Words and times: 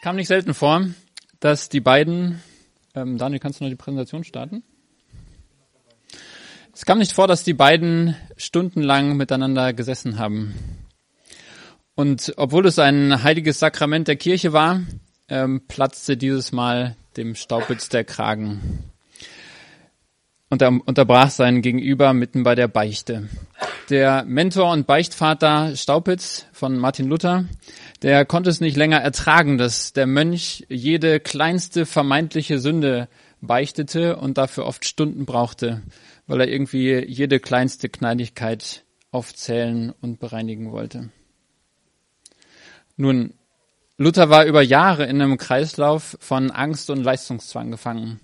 Es 0.00 0.04
kam 0.04 0.16
nicht 0.16 0.28
selten 0.28 0.54
vor, 0.54 0.86
dass 1.40 1.68
die 1.68 1.80
beiden, 1.80 2.40
ähm, 2.94 3.18
Daniel, 3.18 3.38
kannst 3.38 3.60
du 3.60 3.64
noch 3.64 3.68
die 3.70 3.76
Präsentation 3.76 4.24
starten? 4.24 4.62
Es 6.72 6.86
kam 6.86 7.00
nicht 7.00 7.12
vor, 7.12 7.28
dass 7.28 7.44
die 7.44 7.52
beiden 7.52 8.16
stundenlang 8.38 9.18
miteinander 9.18 9.74
gesessen 9.74 10.18
haben. 10.18 10.54
Und 11.94 12.32
obwohl 12.38 12.64
es 12.64 12.78
ein 12.78 13.22
heiliges 13.22 13.58
Sakrament 13.58 14.08
der 14.08 14.16
Kirche 14.16 14.54
war, 14.54 14.80
ähm, 15.28 15.60
platzte 15.68 16.16
dieses 16.16 16.50
Mal 16.50 16.96
dem 17.18 17.34
Staubitz 17.34 17.90
der 17.90 18.04
Kragen. 18.04 18.78
Und 20.48 20.62
er 20.62 20.68
unterbrach 20.68 21.28
seinen 21.28 21.60
Gegenüber 21.60 22.14
mitten 22.14 22.42
bei 22.42 22.54
der 22.54 22.68
Beichte. 22.68 23.28
Der 23.90 24.24
Mentor 24.24 24.70
und 24.70 24.86
Beichtvater 24.86 25.74
Staupitz 25.74 26.46
von 26.52 26.78
Martin 26.78 27.08
Luther, 27.08 27.46
der 28.02 28.24
konnte 28.24 28.48
es 28.48 28.60
nicht 28.60 28.76
länger 28.76 28.98
ertragen, 28.98 29.58
dass 29.58 29.92
der 29.92 30.06
Mönch 30.06 30.64
jede 30.68 31.18
kleinste 31.18 31.86
vermeintliche 31.86 32.60
Sünde 32.60 33.08
beichtete 33.40 34.14
und 34.14 34.38
dafür 34.38 34.66
oft 34.66 34.84
Stunden 34.84 35.26
brauchte, 35.26 35.82
weil 36.28 36.40
er 36.40 36.48
irgendwie 36.48 37.04
jede 37.04 37.40
kleinste 37.40 37.88
Kleinigkeit 37.88 38.84
aufzählen 39.10 39.92
und 40.00 40.20
bereinigen 40.20 40.70
wollte. 40.70 41.08
Nun, 42.96 43.34
Luther 43.98 44.30
war 44.30 44.44
über 44.44 44.62
Jahre 44.62 45.06
in 45.06 45.20
einem 45.20 45.36
Kreislauf 45.36 46.16
von 46.20 46.52
Angst 46.52 46.90
und 46.90 47.02
Leistungszwang 47.02 47.72
gefangen. 47.72 48.20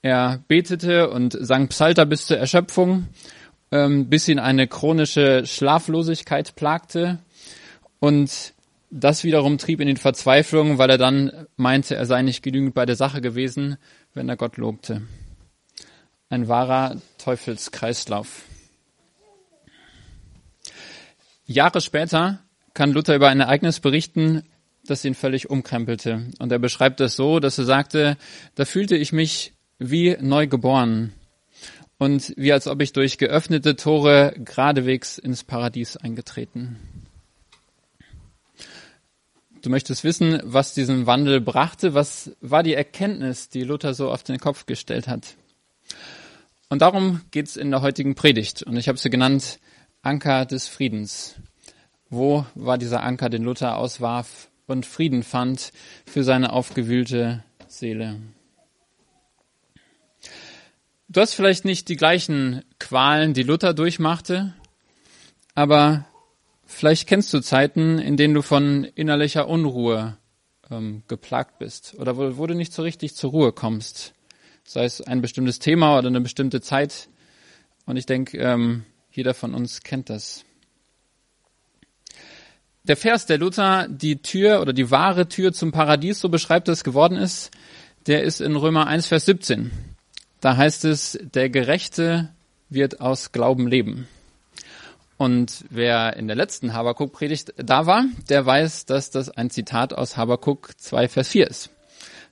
Er 0.00 0.44
betete 0.46 1.10
und 1.10 1.36
sang 1.40 1.66
Psalter 1.66 2.06
bis 2.06 2.26
zur 2.26 2.36
Erschöpfung, 2.36 3.08
ähm, 3.70 4.08
bis 4.08 4.28
ihn 4.28 4.38
eine 4.38 4.66
chronische 4.68 5.44
Schlaflosigkeit 5.46 6.54
plagte. 6.56 7.18
Und 7.98 8.54
das 8.90 9.24
wiederum 9.24 9.58
trieb 9.58 9.80
ihn 9.80 9.88
in 9.88 9.96
Verzweiflung, 9.96 10.78
weil 10.78 10.90
er 10.90 10.98
dann 10.98 11.46
meinte, 11.56 11.96
er 11.96 12.06
sei 12.06 12.22
nicht 12.22 12.42
genügend 12.42 12.74
bei 12.74 12.86
der 12.86 12.96
Sache 12.96 13.20
gewesen, 13.20 13.76
wenn 14.14 14.28
er 14.28 14.36
Gott 14.36 14.56
lobte. 14.56 15.02
Ein 16.28 16.48
wahrer 16.48 16.96
Teufelskreislauf. 17.18 18.44
Jahre 21.46 21.80
später 21.80 22.40
kann 22.74 22.92
Luther 22.92 23.14
über 23.14 23.28
ein 23.28 23.40
Ereignis 23.40 23.80
berichten, 23.80 24.42
das 24.84 25.04
ihn 25.04 25.14
völlig 25.14 25.50
umkrempelte. 25.50 26.30
Und 26.38 26.52
er 26.52 26.58
beschreibt 26.58 27.00
es 27.00 27.16
so, 27.16 27.40
dass 27.40 27.58
er 27.58 27.64
sagte, 27.64 28.16
da 28.54 28.64
fühlte 28.64 28.96
ich 28.96 29.12
mich 29.12 29.52
wie 29.78 30.16
neu 30.20 30.46
geboren 30.46 31.12
und 31.98 32.34
wie 32.36 32.52
als 32.52 32.66
ob 32.66 32.80
ich 32.82 32.92
durch 32.92 33.18
geöffnete 33.18 33.76
Tore 33.76 34.34
geradewegs 34.38 35.18
ins 35.18 35.44
Paradies 35.44 35.96
eingetreten. 35.96 36.76
Du 39.62 39.70
möchtest 39.70 40.04
wissen, 40.04 40.40
was 40.44 40.74
diesen 40.74 41.06
Wandel 41.06 41.40
brachte, 41.40 41.94
was 41.94 42.30
war 42.40 42.62
die 42.62 42.74
Erkenntnis, 42.74 43.48
die 43.48 43.64
Luther 43.64 43.94
so 43.94 44.12
auf 44.12 44.22
den 44.22 44.38
Kopf 44.38 44.66
gestellt 44.66 45.08
hat. 45.08 45.34
Und 46.68 46.82
darum 46.82 47.22
geht's 47.30 47.56
in 47.56 47.70
der 47.70 47.82
heutigen 47.82 48.14
Predigt. 48.14 48.62
Und 48.62 48.76
ich 48.76 48.88
habe 48.88 48.98
sie 48.98 49.10
genannt 49.10 49.58
Anker 50.02 50.46
des 50.46 50.68
Friedens. 50.68 51.36
Wo 52.10 52.46
war 52.54 52.78
dieser 52.78 53.02
Anker, 53.02 53.28
den 53.28 53.42
Luther 53.42 53.76
auswarf 53.76 54.50
und 54.66 54.86
Frieden 54.86 55.24
fand 55.24 55.72
für 56.06 56.22
seine 56.22 56.52
aufgewühlte 56.52 57.42
Seele? 57.66 58.20
Du 61.08 61.20
hast 61.20 61.34
vielleicht 61.34 61.64
nicht 61.64 61.88
die 61.88 61.96
gleichen 61.96 62.64
Qualen, 62.80 63.32
die 63.32 63.44
Luther 63.44 63.74
durchmachte, 63.74 64.54
aber 65.54 66.04
vielleicht 66.64 67.08
kennst 67.08 67.32
du 67.32 67.38
Zeiten, 67.38 68.00
in 68.00 68.16
denen 68.16 68.34
du 68.34 68.42
von 68.42 68.82
innerlicher 68.82 69.46
Unruhe 69.46 70.16
ähm, 70.68 71.04
geplagt 71.06 71.60
bist 71.60 71.94
oder 71.98 72.16
wo, 72.16 72.38
wo 72.38 72.46
du 72.48 72.54
nicht 72.54 72.72
so 72.72 72.82
richtig 72.82 73.14
zur 73.14 73.30
Ruhe 73.30 73.52
kommst, 73.52 74.14
sei 74.64 74.84
es 74.84 75.00
ein 75.00 75.20
bestimmtes 75.20 75.60
Thema 75.60 75.96
oder 75.96 76.08
eine 76.08 76.20
bestimmte 76.20 76.60
Zeit. 76.60 77.08
Und 77.84 77.96
ich 77.96 78.06
denke, 78.06 78.38
ähm, 78.38 78.84
jeder 79.12 79.32
von 79.32 79.54
uns 79.54 79.84
kennt 79.84 80.10
das. 80.10 80.44
Der 82.82 82.96
Vers, 82.96 83.26
der 83.26 83.38
Luther 83.38 83.86
die 83.88 84.22
Tür 84.22 84.60
oder 84.60 84.72
die 84.72 84.90
wahre 84.90 85.28
Tür 85.28 85.52
zum 85.52 85.70
Paradies, 85.70 86.18
so 86.18 86.28
beschreibt 86.28 86.68
es, 86.68 86.82
geworden 86.82 87.16
ist, 87.16 87.52
der 88.08 88.24
ist 88.24 88.40
in 88.40 88.56
Römer 88.56 88.88
1, 88.88 89.06
Vers 89.06 89.26
17. 89.26 89.95
Da 90.40 90.56
heißt 90.56 90.84
es, 90.84 91.18
der 91.22 91.48
Gerechte 91.50 92.30
wird 92.68 93.00
aus 93.00 93.32
Glauben 93.32 93.68
leben. 93.68 94.06
Und 95.16 95.64
wer 95.70 96.16
in 96.16 96.26
der 96.26 96.36
letzten 96.36 96.74
Habakuk-Predigt 96.74 97.54
da 97.56 97.86
war, 97.86 98.04
der 98.28 98.44
weiß, 98.44 98.84
dass 98.84 99.10
das 99.10 99.30
ein 99.30 99.48
Zitat 99.48 99.94
aus 99.94 100.16
Habakuk 100.16 100.78
2, 100.78 101.08
Vers 101.08 101.28
4 101.28 101.46
ist. 101.48 101.70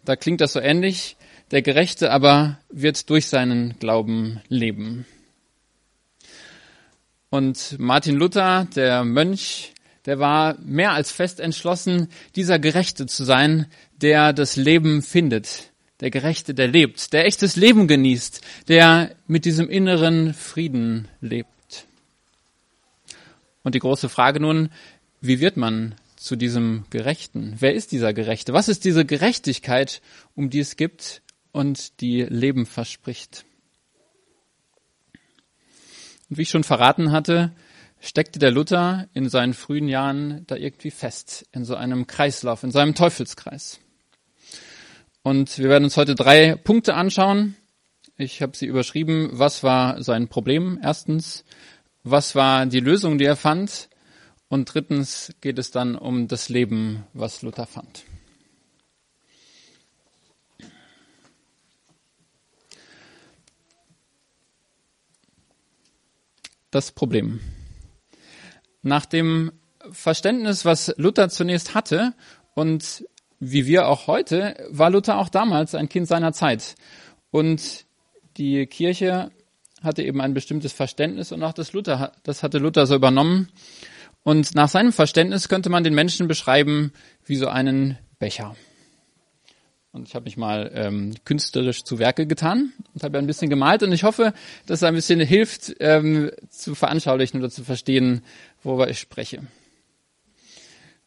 Da 0.04 0.16
klingt 0.16 0.42
das 0.42 0.52
so 0.52 0.60
ähnlich. 0.60 1.16
Der 1.50 1.62
Gerechte 1.62 2.10
aber 2.10 2.58
wird 2.68 3.08
durch 3.08 3.26
seinen 3.28 3.78
Glauben 3.78 4.40
leben. 4.48 5.06
Und 7.30 7.78
Martin 7.78 8.16
Luther, 8.16 8.68
der 8.76 9.04
Mönch, 9.04 9.72
der 10.04 10.18
war 10.18 10.56
mehr 10.60 10.92
als 10.92 11.10
fest 11.10 11.40
entschlossen, 11.40 12.08
dieser 12.36 12.58
Gerechte 12.58 13.06
zu 13.06 13.24
sein, 13.24 13.66
der 13.96 14.32
das 14.32 14.56
Leben 14.56 15.02
findet, 15.02 15.72
der 16.00 16.10
Gerechte, 16.10 16.54
der 16.54 16.68
lebt, 16.68 17.12
der 17.12 17.26
echtes 17.26 17.56
Leben 17.56 17.86
genießt, 17.86 18.40
der 18.68 19.14
mit 19.26 19.44
diesem 19.44 19.68
inneren 19.68 20.34
Frieden 20.34 21.08
lebt. 21.20 21.86
Und 23.62 23.74
die 23.74 23.80
große 23.80 24.08
Frage 24.08 24.40
nun, 24.40 24.70
wie 25.20 25.40
wird 25.40 25.56
man 25.56 25.94
zu 26.16 26.36
diesem 26.36 26.84
Gerechten? 26.90 27.56
Wer 27.58 27.74
ist 27.74 27.92
dieser 27.92 28.12
Gerechte? 28.12 28.52
Was 28.52 28.68
ist 28.68 28.84
diese 28.84 29.04
Gerechtigkeit, 29.04 30.02
um 30.34 30.50
die 30.50 30.60
es 30.60 30.76
gibt 30.76 31.22
und 31.52 32.00
die 32.00 32.22
Leben 32.22 32.66
verspricht? 32.66 33.44
Und 36.28 36.38
wie 36.38 36.42
ich 36.42 36.50
schon 36.50 36.64
verraten 36.64 37.12
hatte, 37.12 37.52
steckte 38.00 38.38
der 38.38 38.50
Luther 38.50 39.08
in 39.14 39.28
seinen 39.28 39.54
frühen 39.54 39.88
Jahren 39.88 40.46
da 40.46 40.56
irgendwie 40.56 40.90
fest, 40.90 41.46
in 41.52 41.64
so 41.64 41.74
einem 41.74 42.06
Kreislauf, 42.06 42.62
in 42.62 42.70
seinem 42.70 42.94
Teufelskreis. 42.94 43.80
Und 45.24 45.58
wir 45.58 45.70
werden 45.70 45.84
uns 45.84 45.96
heute 45.96 46.14
drei 46.14 46.54
Punkte 46.54 46.92
anschauen. 46.92 47.56
Ich 48.18 48.42
habe 48.42 48.54
sie 48.54 48.66
überschrieben. 48.66 49.30
Was 49.32 49.62
war 49.62 50.02
sein 50.02 50.28
Problem? 50.28 50.78
Erstens. 50.82 51.46
Was 52.02 52.34
war 52.34 52.66
die 52.66 52.80
Lösung, 52.80 53.16
die 53.16 53.24
er 53.24 53.34
fand? 53.34 53.88
Und 54.48 54.74
drittens 54.74 55.32
geht 55.40 55.58
es 55.58 55.70
dann 55.70 55.96
um 55.96 56.28
das 56.28 56.50
Leben, 56.50 57.04
was 57.14 57.40
Luther 57.40 57.64
fand. 57.64 58.04
Das 66.70 66.92
Problem. 66.92 67.40
Nach 68.82 69.06
dem 69.06 69.52
Verständnis, 69.90 70.66
was 70.66 70.92
Luther 70.98 71.30
zunächst 71.30 71.74
hatte 71.74 72.12
und 72.54 73.06
wie 73.40 73.66
wir 73.66 73.88
auch 73.88 74.06
heute, 74.06 74.56
war 74.70 74.90
Luther 74.90 75.18
auch 75.18 75.28
damals 75.28 75.74
ein 75.74 75.88
Kind 75.88 76.08
seiner 76.08 76.32
Zeit. 76.32 76.74
Und 77.30 77.84
die 78.36 78.66
Kirche 78.66 79.30
hatte 79.82 80.02
eben 80.02 80.20
ein 80.20 80.34
bestimmtes 80.34 80.72
Verständnis 80.72 81.32
und 81.32 81.42
auch 81.42 81.52
das 81.52 81.72
Luther, 81.72 82.12
das 82.22 82.42
hatte 82.42 82.58
Luther 82.58 82.86
so 82.86 82.94
übernommen. 82.94 83.48
Und 84.22 84.54
nach 84.54 84.68
seinem 84.68 84.92
Verständnis 84.92 85.48
könnte 85.48 85.68
man 85.68 85.84
den 85.84 85.94
Menschen 85.94 86.28
beschreiben 86.28 86.92
wie 87.26 87.36
so 87.36 87.48
einen 87.48 87.98
Becher. 88.18 88.56
Und 89.92 90.08
ich 90.08 90.16
habe 90.16 90.24
mich 90.24 90.36
mal 90.36 90.72
ähm, 90.74 91.14
künstlerisch 91.24 91.84
zu 91.84 92.00
Werke 92.00 92.26
getan 92.26 92.72
und 92.94 93.04
habe 93.04 93.18
ein 93.18 93.28
bisschen 93.28 93.48
gemalt 93.48 93.84
und 93.84 93.92
ich 93.92 94.02
hoffe, 94.02 94.32
dass 94.66 94.80
es 94.80 94.82
ein 94.82 94.94
bisschen 94.94 95.20
hilft, 95.20 95.76
ähm, 95.78 96.32
zu 96.48 96.74
veranschaulichen 96.74 97.38
oder 97.38 97.48
zu 97.48 97.62
verstehen, 97.62 98.24
worüber 98.64 98.90
ich 98.90 98.98
spreche. 98.98 99.42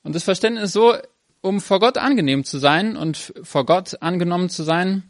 Und 0.03 0.15
das 0.15 0.23
Verständnis 0.23 0.65
ist 0.65 0.73
so, 0.73 0.95
um 1.41 1.61
vor 1.61 1.79
Gott 1.79 1.97
angenehm 1.97 2.43
zu 2.43 2.57
sein 2.57 2.97
und 2.97 3.33
vor 3.43 3.65
Gott 3.65 4.01
angenommen 4.01 4.49
zu 4.49 4.63
sein, 4.63 5.03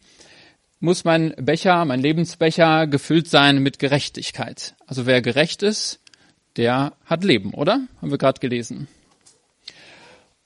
muss 0.79 1.03
mein 1.03 1.33
Becher, 1.37 1.85
mein 1.85 1.99
Lebensbecher 1.99 2.87
gefüllt 2.87 3.27
sein 3.27 3.63
mit 3.63 3.79
Gerechtigkeit. 3.79 4.75
Also 4.85 5.05
wer 5.05 5.21
gerecht 5.21 5.63
ist, 5.63 5.99
der 6.55 6.93
hat 7.05 7.23
Leben, 7.23 7.53
oder? 7.53 7.81
Haben 8.01 8.11
wir 8.11 8.17
gerade 8.17 8.39
gelesen. 8.39 8.87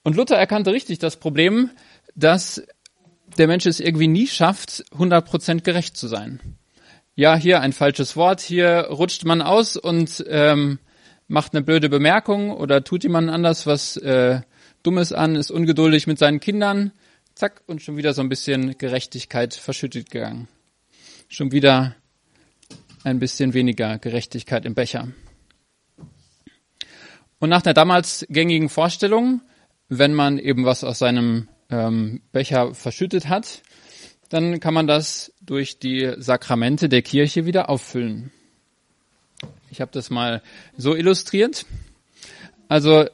Und 0.03 0.15
Luther 0.15 0.37
erkannte 0.37 0.71
richtig 0.71 0.99
das 0.99 1.17
Problem, 1.17 1.69
dass 2.15 2.63
der 3.37 3.47
Mensch 3.47 3.65
es 3.65 3.79
irgendwie 3.79 4.07
nie 4.07 4.27
schafft, 4.27 4.83
100% 4.97 5.61
gerecht 5.61 5.95
zu 5.95 6.07
sein. 6.07 6.39
Ja, 7.15 7.35
hier 7.35 7.61
ein 7.61 7.73
falsches 7.73 8.15
Wort, 8.15 8.41
hier 8.41 8.87
rutscht 8.89 9.25
man 9.25 9.41
aus 9.41 9.77
und 9.77 10.23
ähm, 10.27 10.79
macht 11.27 11.53
eine 11.53 11.63
blöde 11.63 11.89
Bemerkung 11.89 12.51
oder 12.51 12.83
tut 12.83 13.03
jemand 13.03 13.29
anders 13.29 13.67
was 13.67 13.97
äh, 13.97 14.41
Dummes 14.83 15.13
an, 15.13 15.35
ist 15.35 15.51
ungeduldig 15.51 16.07
mit 16.07 16.17
seinen 16.17 16.39
Kindern, 16.39 16.91
zack, 17.35 17.61
und 17.67 17.81
schon 17.81 17.97
wieder 17.97 18.13
so 18.13 18.21
ein 18.21 18.29
bisschen 18.29 18.77
Gerechtigkeit 18.77 19.53
verschüttet 19.53 20.09
gegangen. 20.09 20.47
Schon 21.27 21.51
wieder 21.51 21.95
ein 23.03 23.19
bisschen 23.19 23.53
weniger 23.53 23.97
Gerechtigkeit 23.99 24.65
im 24.65 24.75
Becher. 24.75 25.07
Und 27.39 27.49
nach 27.49 27.61
der 27.61 27.73
damals 27.73 28.25
gängigen 28.29 28.69
Vorstellung, 28.69 29.41
wenn 29.89 30.13
man 30.13 30.37
eben 30.37 30.65
was 30.65 30.83
aus 30.83 30.99
seinem 30.99 31.47
ähm, 31.69 32.21
Becher 32.31 32.75
verschüttet 32.75 33.29
hat, 33.29 33.63
dann 34.29 34.59
kann 34.59 34.73
man 34.73 34.87
das 34.87 35.33
durch 35.41 35.79
die 35.79 36.13
Sakramente 36.17 36.87
der 36.87 37.01
Kirche 37.01 37.45
wieder 37.45 37.69
auffüllen. 37.69 38.31
Ich 39.69 39.81
habe 39.81 39.91
das 39.91 40.09
mal 40.09 40.41
so 40.77 40.95
illustriert. 40.95 41.65
Also 42.67 43.05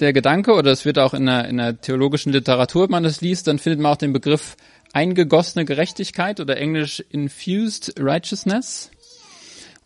der 0.00 0.12
Gedanke, 0.12 0.52
oder 0.54 0.72
es 0.72 0.84
wird 0.84 0.98
auch 0.98 1.14
in 1.14 1.26
der, 1.26 1.48
in 1.48 1.56
der 1.56 1.80
theologischen 1.80 2.32
Literatur, 2.32 2.84
wenn 2.84 2.90
man 2.90 3.02
das 3.02 3.20
liest, 3.20 3.46
dann 3.46 3.58
findet 3.58 3.80
man 3.80 3.92
auch 3.92 3.96
den 3.96 4.12
Begriff 4.12 4.56
eingegossene 4.92 5.64
Gerechtigkeit 5.64 6.40
oder 6.40 6.56
englisch 6.56 7.00
infused 7.10 7.94
righteousness. 7.98 8.90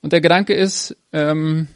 Und 0.02 0.12
der 0.12 0.20
Gedanke 0.20 0.54
ist, 0.54 0.96
ähm, 1.12 1.68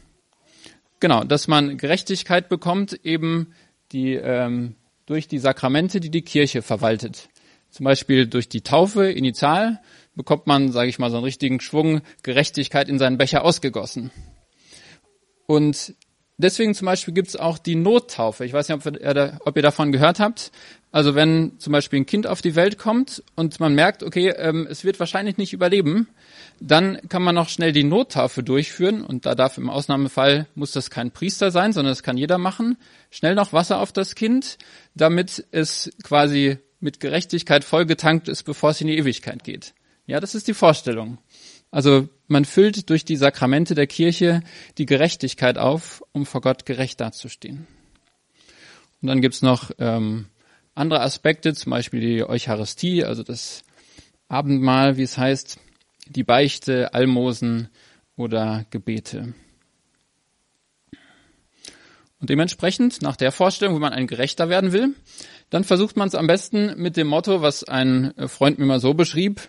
genau, 0.99 1.23
dass 1.23 1.47
man 1.47 1.77
Gerechtigkeit 1.77 2.49
bekommt, 2.49 2.93
eben 3.03 3.53
die 3.91 4.13
ähm, 4.13 4.75
durch 5.05 5.27
die 5.27 5.37
Sakramente, 5.37 5.99
die 5.99 6.09
die 6.09 6.23
Kirche 6.23 6.61
verwaltet. 6.61 7.29
Zum 7.69 7.83
Beispiel 7.83 8.25
durch 8.25 8.49
die 8.49 8.61
Taufe 8.61 9.11
initial 9.11 9.81
bekommt 10.15 10.47
man, 10.47 10.71
sage 10.71 10.89
ich 10.89 10.97
mal, 10.97 11.11
so 11.11 11.17
einen 11.17 11.25
richtigen 11.25 11.59
Schwung 11.59 12.01
Gerechtigkeit 12.23 12.89
in 12.89 12.99
seinen 12.99 13.17
Becher 13.17 13.43
ausgegossen. 13.43 14.11
Und 15.45 15.93
deswegen 16.37 16.73
zum 16.73 16.85
Beispiel 16.85 17.13
gibt 17.13 17.29
es 17.29 17.35
auch 17.35 17.57
die 17.57 17.75
Nottaufe. 17.75 18.45
Ich 18.45 18.53
weiß 18.53 18.69
nicht, 18.69 18.85
ob, 18.85 18.99
ihr, 18.99 19.39
ob 19.45 19.55
ihr 19.55 19.61
davon 19.61 19.91
gehört 19.91 20.19
habt. 20.19 20.51
Also 20.91 21.13
wenn 21.13 21.59
zum 21.59 21.73
Beispiel 21.73 21.99
ein 21.99 22.05
Kind 22.05 22.25
auf 22.25 22.41
die 22.41 22.55
Welt 22.55 22.77
kommt 22.77 23.21
und 23.35 23.59
man 23.59 23.75
merkt, 23.75 24.01
okay, 24.01 24.29
ähm, 24.29 24.65
es 24.69 24.85
wird 24.85 24.99
wahrscheinlich 24.99 25.37
nicht 25.37 25.51
überleben, 25.51 26.07
dann 26.61 26.99
kann 27.09 27.21
man 27.21 27.35
noch 27.35 27.49
schnell 27.49 27.73
die 27.73 27.83
Nottaufe 27.83 28.43
durchführen 28.43 29.03
und 29.03 29.25
da 29.25 29.35
darf 29.35 29.57
im 29.57 29.69
Ausnahmefall, 29.69 30.47
muss 30.55 30.71
das 30.71 30.89
kein 30.89 31.11
Priester 31.11 31.51
sein, 31.51 31.73
sondern 31.73 31.91
das 31.91 32.01
kann 32.01 32.15
jeder 32.15 32.37
machen. 32.37 32.77
Schnell 33.11 33.35
noch 33.35 33.51
Wasser 33.51 33.79
auf 33.81 33.91
das 33.91 34.15
Kind, 34.15 34.57
damit 34.93 35.45
es 35.51 35.91
quasi 36.01 36.59
mit 36.79 37.01
Gerechtigkeit 37.01 37.65
vollgetankt 37.65 38.29
ist, 38.29 38.43
bevor 38.43 38.69
es 38.69 38.79
in 38.79 38.87
die 38.87 38.97
Ewigkeit 38.97 39.43
geht. 39.43 39.73
Ja, 40.07 40.19
das 40.19 40.35
ist 40.35 40.47
die 40.47 40.53
Vorstellung. 40.53 41.17
Also 41.75 42.07
man 42.29 42.45
füllt 42.45 42.89
durch 42.89 43.03
die 43.03 43.17
Sakramente 43.17 43.75
der 43.75 43.85
Kirche 43.85 44.43
die 44.77 44.85
Gerechtigkeit 44.85 45.57
auf, 45.57 46.01
um 46.13 46.25
vor 46.25 46.39
Gott 46.39 46.65
gerecht 46.65 47.01
dazustehen. 47.01 47.67
Und 49.01 49.09
dann 49.09 49.19
gibt's 49.19 49.41
noch 49.41 49.71
ähm, 49.77 50.27
andere 50.73 51.01
Aspekte, 51.01 51.53
zum 51.53 51.71
Beispiel 51.71 51.99
die 51.99 52.23
Eucharistie, 52.23 53.03
also 53.03 53.23
das 53.23 53.63
Abendmahl, 54.29 54.95
wie 54.95 55.03
es 55.03 55.17
heißt, 55.17 55.59
die 56.07 56.23
Beichte, 56.23 56.93
Almosen 56.93 57.67
oder 58.15 58.65
Gebete. 58.69 59.33
Und 62.21 62.29
dementsprechend, 62.29 63.01
nach 63.01 63.17
der 63.17 63.33
Vorstellung, 63.33 63.75
wenn 63.75 63.81
man 63.81 63.91
ein 63.91 64.07
Gerechter 64.07 64.47
werden 64.47 64.71
will, 64.71 64.95
dann 65.49 65.65
versucht 65.65 65.97
man 65.97 66.07
es 66.07 66.15
am 66.15 66.27
besten 66.27 66.81
mit 66.81 66.95
dem 66.95 67.07
Motto, 67.07 67.41
was 67.41 67.65
ein 67.65 68.13
Freund 68.27 68.59
mir 68.59 68.65
mal 68.65 68.79
so 68.79 68.93
beschrieb, 68.93 69.41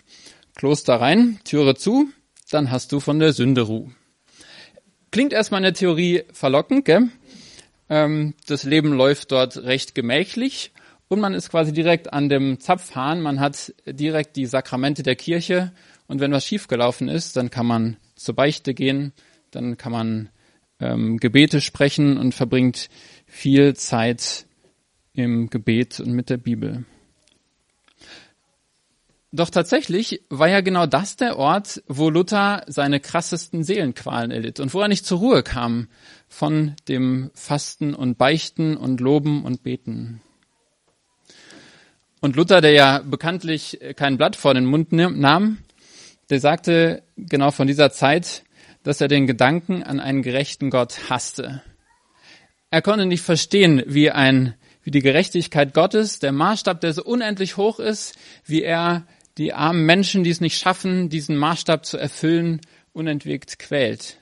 Kloster 0.56 0.94
rein, 0.94 1.38
Türe 1.44 1.75
zu, 1.75 2.08
dann 2.50 2.70
hast 2.70 2.91
du 2.91 2.99
von 2.99 3.19
der 3.19 3.35
Sünde 3.35 3.61
Ruhe. 3.61 3.91
Klingt 5.11 5.35
erstmal 5.35 5.58
in 5.58 5.64
der 5.64 5.75
Theorie 5.75 6.23
verlockend, 6.32 6.87
gell? 6.87 7.11
Ähm, 7.91 8.32
das 8.47 8.64
Leben 8.64 8.94
läuft 8.94 9.32
dort 9.32 9.58
recht 9.58 9.94
gemächlich 9.94 10.73
und 11.08 11.20
man 11.20 11.35
ist 11.35 11.50
quasi 11.50 11.75
direkt 11.75 12.11
an 12.11 12.31
dem 12.31 12.58
Zapfhahn, 12.58 13.20
man 13.20 13.38
hat 13.38 13.75
direkt 13.87 14.37
die 14.37 14.47
Sakramente 14.47 15.03
der 15.03 15.14
Kirche 15.14 15.73
und 16.06 16.20
wenn 16.20 16.32
was 16.32 16.47
schiefgelaufen 16.47 17.11
ist, 17.11 17.37
dann 17.37 17.50
kann 17.50 17.67
man 17.67 17.99
zur 18.14 18.35
Beichte 18.35 18.73
gehen, 18.73 19.12
dann 19.50 19.76
kann 19.76 19.93
man 19.93 20.31
ähm, 20.81 21.19
Gebete 21.19 21.61
sprechen 21.61 22.17
und 22.17 22.35
verbringt 22.35 22.88
viel 23.26 23.76
Zeit 23.76 24.47
im 25.12 25.50
Gebet 25.50 26.00
und 26.00 26.12
mit 26.12 26.31
der 26.31 26.38
Bibel. 26.38 26.87
Doch 29.37 29.50
tatsächlich 29.50 30.23
war 30.31 30.49
ja 30.49 30.62
genau 30.62 30.87
das 30.87 31.17
der 31.17 31.37
Ort, 31.37 31.83
wo 31.88 32.09
Luther 32.09 32.65
seine 32.69 33.00
krassesten 33.00 33.65
Seelenqualen 33.65 34.31
erlitt 34.31 34.61
und 34.61 34.73
wo 34.73 34.81
er 34.81 34.88
nicht 34.88 35.05
zur 35.05 35.19
Ruhe 35.19 35.43
kam 35.43 35.88
von 36.27 36.75
dem 36.88 37.31
Fasten 37.35 37.94
und 37.94 38.17
Beichten 38.17 38.79
und 38.79 38.99
Loben 38.99 39.44
und 39.44 39.62
Beten. 39.62 40.23
Und 42.23 42.37
Luther, 42.37 42.62
der 42.62 42.73
ja 42.73 43.00
bekanntlich 43.00 43.79
kein 43.94 44.17
Blatt 44.17 44.37
vor 44.37 44.55
den 44.55 44.65
Mund 44.65 44.93
nahm, 44.93 45.59
der 46.31 46.41
sagte 46.41 47.03
genau 47.19 47.50
von 47.50 47.67
dieser 47.67 47.91
Zeit, 47.91 48.43
dass 48.85 49.03
er 49.03 49.09
den 49.09 49.27
Gedanken 49.27 49.83
an 49.83 50.00
einen 50.00 50.23
gerechten 50.23 50.71
Gott 50.71 51.11
hasste. 51.11 51.62
Er 52.71 52.81
konnte 52.81 53.05
nicht 53.05 53.23
verstehen, 53.23 53.83
wie 53.87 54.11
ein, 54.11 54.55
wie 54.83 54.91
die 54.91 55.03
Gerechtigkeit 55.03 55.75
Gottes, 55.75 56.21
der 56.21 56.33
Maßstab, 56.33 56.81
der 56.81 56.94
so 56.94 57.05
unendlich 57.05 57.59
hoch 57.59 57.81
ist, 57.81 58.17
wie 58.47 58.62
er 58.62 59.06
die 59.38 59.53
armen 59.53 59.85
Menschen, 59.85 60.25
die 60.25 60.31
es 60.31 60.41
nicht 60.41 60.59
schaffen, 60.59 61.09
diesen 61.09 61.37
Maßstab 61.37 61.85
zu 61.85 61.99
erfüllen, 61.99 62.61
unentwegt 62.93 63.59
quält. 63.59 64.19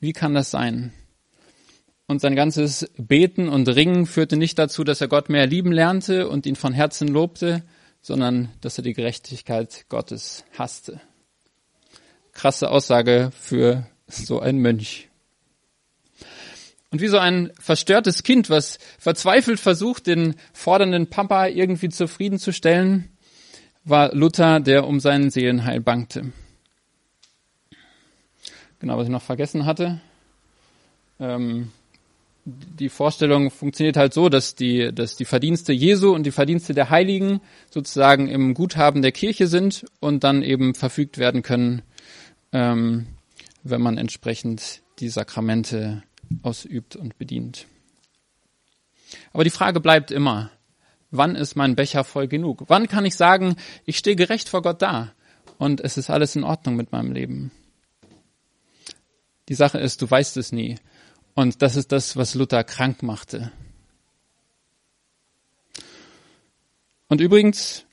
Wie 0.00 0.12
kann 0.12 0.34
das 0.34 0.50
sein? 0.50 0.92
Und 2.06 2.20
sein 2.20 2.36
ganzes 2.36 2.90
Beten 2.98 3.48
und 3.48 3.68
Ringen 3.68 4.06
führte 4.06 4.36
nicht 4.36 4.58
dazu, 4.58 4.84
dass 4.84 5.00
er 5.00 5.08
Gott 5.08 5.28
mehr 5.28 5.46
lieben 5.46 5.72
lernte 5.72 6.28
und 6.28 6.44
ihn 6.46 6.56
von 6.56 6.72
Herzen 6.72 7.08
lobte, 7.08 7.62
sondern 8.02 8.50
dass 8.60 8.76
er 8.76 8.84
die 8.84 8.92
Gerechtigkeit 8.92 9.86
Gottes 9.88 10.44
hasste 10.58 11.00
krasse 12.32 12.70
Aussage 12.70 13.30
für 13.38 13.86
so 14.06 14.40
einen 14.40 14.58
Mönch. 14.58 15.08
Und 16.90 17.00
wie 17.00 17.08
so 17.08 17.18
ein 17.18 17.52
verstörtes 17.58 18.22
Kind, 18.22 18.50
was 18.50 18.78
verzweifelt 18.98 19.60
versucht, 19.60 20.06
den 20.06 20.34
fordernden 20.52 21.08
Papa 21.08 21.46
irgendwie 21.46 21.88
zufriedenzustellen, 21.88 23.11
war 23.84 24.14
Luther, 24.14 24.60
der 24.60 24.86
um 24.86 25.00
seinen 25.00 25.30
Seelenheil 25.30 25.80
bangte. 25.80 26.32
Genau, 28.78 28.96
was 28.96 29.06
ich 29.06 29.12
noch 29.12 29.22
vergessen 29.22 29.64
hatte. 29.64 30.00
Ähm, 31.20 31.70
die 32.44 32.88
Vorstellung 32.88 33.50
funktioniert 33.50 33.96
halt 33.96 34.12
so, 34.12 34.28
dass 34.28 34.56
die, 34.56 34.92
dass 34.92 35.14
die 35.14 35.24
Verdienste 35.24 35.72
Jesu 35.72 36.12
und 36.12 36.24
die 36.24 36.32
Verdienste 36.32 36.74
der 36.74 36.90
Heiligen 36.90 37.40
sozusagen 37.70 38.28
im 38.28 38.54
Guthaben 38.54 39.02
der 39.02 39.12
Kirche 39.12 39.46
sind 39.46 39.84
und 40.00 40.24
dann 40.24 40.42
eben 40.42 40.74
verfügt 40.74 41.18
werden 41.18 41.42
können 41.42 41.82
ähm, 42.52 43.06
wenn 43.62 43.80
man 43.80 43.98
entsprechend 43.98 44.82
die 44.98 45.08
Sakramente 45.08 46.02
ausübt 46.42 46.96
und 46.96 47.18
bedient. 47.18 47.66
Aber 49.32 49.44
die 49.44 49.50
Frage 49.50 49.80
bleibt 49.80 50.10
immer, 50.10 50.50
wann 51.12 51.36
ist 51.36 51.54
mein 51.54 51.76
Becher 51.76 52.02
voll 52.02 52.26
genug? 52.26 52.64
Wann 52.66 52.88
kann 52.88 53.04
ich 53.04 53.14
sagen, 53.14 53.56
ich 53.84 53.98
stehe 53.98 54.16
gerecht 54.16 54.48
vor 54.48 54.62
Gott 54.62 54.82
da 54.82 55.12
und 55.58 55.80
es 55.80 55.96
ist 55.96 56.10
alles 56.10 56.34
in 56.34 56.42
Ordnung 56.42 56.74
mit 56.74 56.90
meinem 56.90 57.12
Leben? 57.12 57.52
Die 59.48 59.54
Sache 59.54 59.78
ist, 59.78 60.02
du 60.02 60.10
weißt 60.10 60.36
es 60.38 60.50
nie. 60.50 60.76
Und 61.34 61.62
das 61.62 61.76
ist 61.76 61.92
das, 61.92 62.16
was 62.16 62.34
Luther 62.34 62.64
krank 62.64 63.02
machte. 63.02 63.52
Und 67.08 67.20
übrigens, 67.20 67.84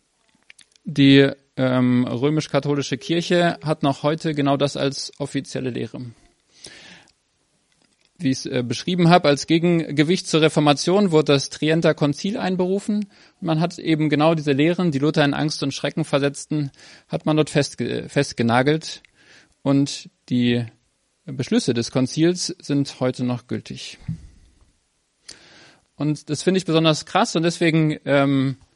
die 0.84 1.30
ähm, 1.58 2.06
römisch-katholische 2.06 2.98
Kirche 2.98 3.60
hat 3.64 3.84
noch 3.84 4.04
heute 4.04 4.34
genau 4.34 4.56
das 4.56 4.78
als 4.78 5.12
offizielle 5.20 5.70
Lehre. 5.72 6.02
Wie 8.20 8.32
ich 8.32 8.40
es 8.40 8.46
äh, 8.46 8.64
beschrieben 8.64 9.10
habe, 9.10 9.30
als 9.30 9.48
Gegengewicht 9.48 10.28
zur 10.28 10.42
Reformation 10.42 11.12
wurde 11.12 11.34
das 11.34 11.50
Trienter 11.50 11.94
Konzil 11.94 12.38
einberufen. 12.38 13.10
Man 13.40 13.60
hat 13.60 13.80
eben 13.80 14.10
genau 14.10 14.36
diese 14.36 14.52
Lehren, 14.52 14.92
die 14.92 15.00
Luther 15.00 15.24
in 15.24 15.34
Angst 15.34 15.64
und 15.64 15.74
Schrecken 15.74 16.04
versetzten, 16.04 16.72
hat 17.08 17.26
man 17.26 17.38
dort 17.38 17.50
festge 17.50 18.10
festgenagelt. 18.10 19.02
Und 19.62 20.10
die 20.30 20.66
Beschlüsse 21.26 21.74
des 21.74 21.92
Konzils 21.92 22.56
sind 22.60 23.00
heute 23.00 23.24
noch 23.24 23.48
gültig. 23.48 23.98
Und 25.96 26.30
das 26.30 26.44
finde 26.44 26.60
ich 26.60 26.66
besonders 26.66 27.06
krass 27.06 27.36
und 27.36 27.44
deswegen 27.44 27.98
ähm, 28.06 28.58
äh, 28.62 28.69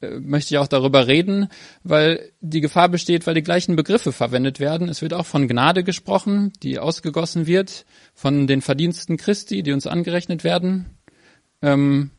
möchte 0.00 0.54
ich 0.54 0.58
auch 0.58 0.68
darüber 0.68 1.06
reden, 1.06 1.48
weil 1.82 2.32
die 2.40 2.60
Gefahr 2.60 2.88
besteht, 2.88 3.26
weil 3.26 3.34
die 3.34 3.42
gleichen 3.42 3.74
Begriffe 3.74 4.12
verwendet 4.12 4.60
werden. 4.60 4.88
Es 4.88 5.02
wird 5.02 5.12
auch 5.12 5.26
von 5.26 5.48
Gnade 5.48 5.82
gesprochen, 5.82 6.52
die 6.62 6.78
ausgegossen 6.78 7.46
wird, 7.46 7.84
von 8.14 8.46
den 8.46 8.62
Verdiensten 8.62 9.16
Christi, 9.16 9.62
die 9.62 9.72
uns 9.72 9.86
angerechnet 9.86 10.44
werden, 10.44 10.86
ähm, 11.62 12.10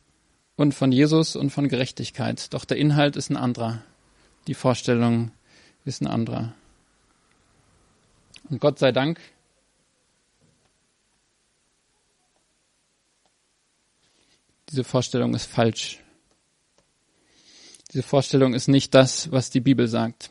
und 0.56 0.74
von 0.74 0.92
Jesus 0.92 1.36
und 1.36 1.50
von 1.50 1.68
Gerechtigkeit. 1.68 2.52
Doch 2.52 2.66
der 2.66 2.76
Inhalt 2.76 3.16
ist 3.16 3.30
ein 3.30 3.38
anderer. 3.38 3.82
Die 4.46 4.54
Vorstellung 4.54 5.32
ist 5.86 6.02
ein 6.02 6.06
anderer. 6.06 6.54
Und 8.50 8.60
Gott 8.60 8.78
sei 8.78 8.92
Dank, 8.92 9.20
diese 14.68 14.84
Vorstellung 14.84 15.34
ist 15.34 15.46
falsch. 15.46 16.00
Diese 17.92 18.04
Vorstellung 18.04 18.54
ist 18.54 18.68
nicht 18.68 18.94
das, 18.94 19.32
was 19.32 19.50
die 19.50 19.60
Bibel 19.60 19.88
sagt. 19.88 20.30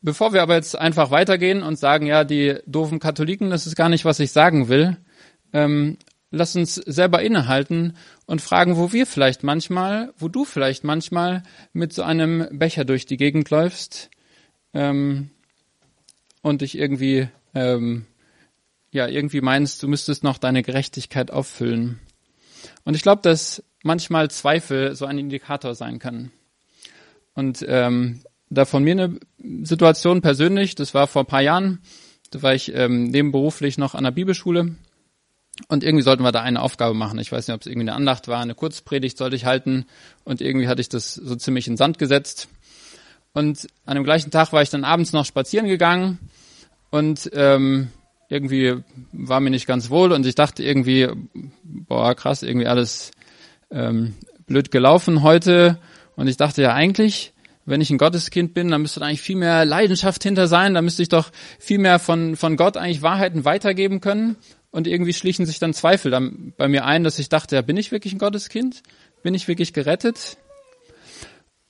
Bevor 0.00 0.32
wir 0.32 0.42
aber 0.42 0.56
jetzt 0.56 0.76
einfach 0.76 1.12
weitergehen 1.12 1.62
und 1.62 1.78
sagen, 1.78 2.06
ja, 2.06 2.24
die 2.24 2.56
doofen 2.66 2.98
Katholiken, 2.98 3.50
das 3.50 3.68
ist 3.68 3.76
gar 3.76 3.88
nicht, 3.88 4.04
was 4.04 4.18
ich 4.18 4.32
sagen 4.32 4.66
will, 4.68 4.96
ähm, 5.52 5.98
lass 6.32 6.56
uns 6.56 6.74
selber 6.74 7.22
innehalten 7.22 7.96
und 8.26 8.42
fragen, 8.42 8.76
wo 8.76 8.92
wir 8.92 9.06
vielleicht 9.06 9.44
manchmal, 9.44 10.12
wo 10.18 10.26
du 10.26 10.44
vielleicht 10.44 10.82
manchmal 10.82 11.44
mit 11.72 11.92
so 11.92 12.02
einem 12.02 12.48
Becher 12.50 12.84
durch 12.84 13.06
die 13.06 13.16
Gegend 13.16 13.48
läufst 13.50 14.10
ähm, 14.74 15.30
und 16.40 16.62
dich 16.62 16.76
irgendwie, 16.76 17.28
ähm, 17.54 18.06
ja, 18.90 19.06
irgendwie 19.06 19.40
meinst, 19.40 19.80
du 19.84 19.88
müsstest 19.88 20.24
noch 20.24 20.38
deine 20.38 20.64
Gerechtigkeit 20.64 21.30
auffüllen. 21.30 22.00
Und 22.84 22.96
ich 22.96 23.02
glaube, 23.02 23.22
dass 23.22 23.62
manchmal 23.82 24.30
Zweifel 24.30 24.94
so 24.94 25.06
ein 25.06 25.18
Indikator 25.18 25.74
sein 25.74 25.98
kann. 25.98 26.30
Und 27.34 27.64
ähm, 27.66 28.20
da 28.50 28.64
von 28.64 28.84
mir 28.84 28.92
eine 28.92 29.18
Situation 29.62 30.20
persönlich, 30.20 30.74
das 30.74 30.94
war 30.94 31.06
vor 31.06 31.22
ein 31.22 31.26
paar 31.26 31.40
Jahren, 31.40 31.80
da 32.30 32.42
war 32.42 32.54
ich 32.54 32.74
ähm, 32.74 33.04
nebenberuflich 33.04 33.78
noch 33.78 33.94
an 33.94 34.04
der 34.04 34.10
Bibelschule 34.10 34.74
und 35.68 35.84
irgendwie 35.84 36.02
sollten 36.02 36.22
wir 36.22 36.32
da 36.32 36.42
eine 36.42 36.60
Aufgabe 36.60 36.94
machen. 36.94 37.18
Ich 37.18 37.32
weiß 37.32 37.46
nicht, 37.46 37.54
ob 37.54 37.60
es 37.60 37.66
irgendwie 37.66 37.88
eine 37.88 37.94
Andacht 37.94 38.28
war, 38.28 38.40
eine 38.40 38.54
Kurzpredigt 38.54 39.18
sollte 39.18 39.36
ich 39.36 39.44
halten 39.44 39.86
und 40.24 40.40
irgendwie 40.40 40.68
hatte 40.68 40.80
ich 40.80 40.88
das 40.88 41.14
so 41.14 41.36
ziemlich 41.36 41.68
in 41.68 41.76
Sand 41.76 41.98
gesetzt. 41.98 42.48
Und 43.34 43.66
an 43.86 43.94
dem 43.94 44.04
gleichen 44.04 44.30
Tag 44.30 44.52
war 44.52 44.62
ich 44.62 44.70
dann 44.70 44.84
abends 44.84 45.12
noch 45.12 45.24
spazieren 45.24 45.66
gegangen 45.66 46.18
und 46.90 47.30
ähm, 47.32 47.88
irgendwie 48.28 48.76
war 49.12 49.40
mir 49.40 49.50
nicht 49.50 49.66
ganz 49.66 49.90
wohl 49.90 50.12
und 50.12 50.26
ich 50.26 50.34
dachte 50.34 50.62
irgendwie, 50.62 51.08
boah, 51.62 52.14
krass, 52.14 52.42
irgendwie 52.42 52.66
alles 52.66 53.10
ähm, 53.72 54.14
blöd 54.46 54.70
gelaufen 54.70 55.22
heute. 55.22 55.78
Und 56.16 56.28
ich 56.28 56.36
dachte 56.36 56.62
ja 56.62 56.74
eigentlich, 56.74 57.32
wenn 57.64 57.80
ich 57.80 57.90
ein 57.90 57.98
Gotteskind 57.98 58.54
bin, 58.54 58.70
dann 58.70 58.82
müsste 58.82 59.00
da 59.00 59.06
eigentlich 59.06 59.22
viel 59.22 59.36
mehr 59.36 59.64
Leidenschaft 59.64 60.22
hinter 60.22 60.48
sein, 60.48 60.74
da 60.74 60.82
müsste 60.82 61.02
ich 61.02 61.08
doch 61.08 61.30
viel 61.58 61.78
mehr 61.78 61.98
von, 61.98 62.36
von 62.36 62.56
Gott 62.56 62.76
eigentlich 62.76 63.02
Wahrheiten 63.02 63.44
weitergeben 63.44 64.00
können. 64.00 64.36
Und 64.70 64.86
irgendwie 64.86 65.12
schlichen 65.12 65.44
sich 65.44 65.58
dann 65.58 65.74
Zweifel 65.74 66.10
dann 66.10 66.54
bei 66.56 66.66
mir 66.66 66.86
ein, 66.86 67.04
dass 67.04 67.18
ich 67.18 67.28
dachte, 67.28 67.56
ja, 67.56 67.62
bin 67.62 67.76
ich 67.76 67.92
wirklich 67.92 68.14
ein 68.14 68.18
Gotteskind? 68.18 68.82
Bin 69.22 69.34
ich 69.34 69.46
wirklich 69.46 69.74
gerettet? 69.74 70.38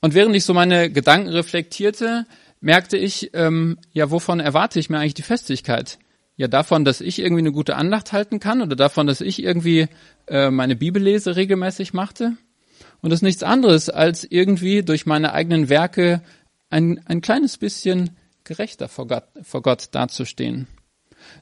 Und 0.00 0.14
während 0.14 0.36
ich 0.36 0.44
so 0.44 0.54
meine 0.54 0.90
Gedanken 0.90 1.28
reflektierte, 1.28 2.26
merkte 2.60 2.96
ich, 2.96 3.30
ähm, 3.34 3.78
ja, 3.92 4.10
wovon 4.10 4.38
erwarte 4.40 4.78
ich 4.78 4.88
mir 4.88 4.98
eigentlich 4.98 5.14
die 5.14 5.22
Festigkeit? 5.22 5.98
Ja, 6.36 6.48
davon, 6.48 6.84
dass 6.84 7.00
ich 7.00 7.18
irgendwie 7.18 7.42
eine 7.42 7.52
gute 7.52 7.76
Andacht 7.76 8.12
halten 8.12 8.40
kann 8.40 8.62
oder 8.62 8.74
davon, 8.74 9.06
dass 9.06 9.20
ich 9.20 9.42
irgendwie 9.42 9.88
äh, 10.26 10.50
meine 10.50 10.76
Bibellese 10.76 11.36
regelmäßig 11.36 11.92
machte? 11.92 12.36
Und 13.00 13.10
das 13.10 13.18
ist 13.18 13.22
nichts 13.22 13.42
anderes, 13.42 13.90
als 13.90 14.24
irgendwie 14.24 14.82
durch 14.82 15.06
meine 15.06 15.34
eigenen 15.34 15.68
Werke 15.68 16.22
ein, 16.70 17.00
ein 17.06 17.20
kleines 17.20 17.58
bisschen 17.58 18.16
gerechter 18.44 18.88
vor 18.88 19.06
Gott, 19.06 19.24
vor 19.42 19.62
Gott 19.62 19.88
dazustehen. 19.92 20.66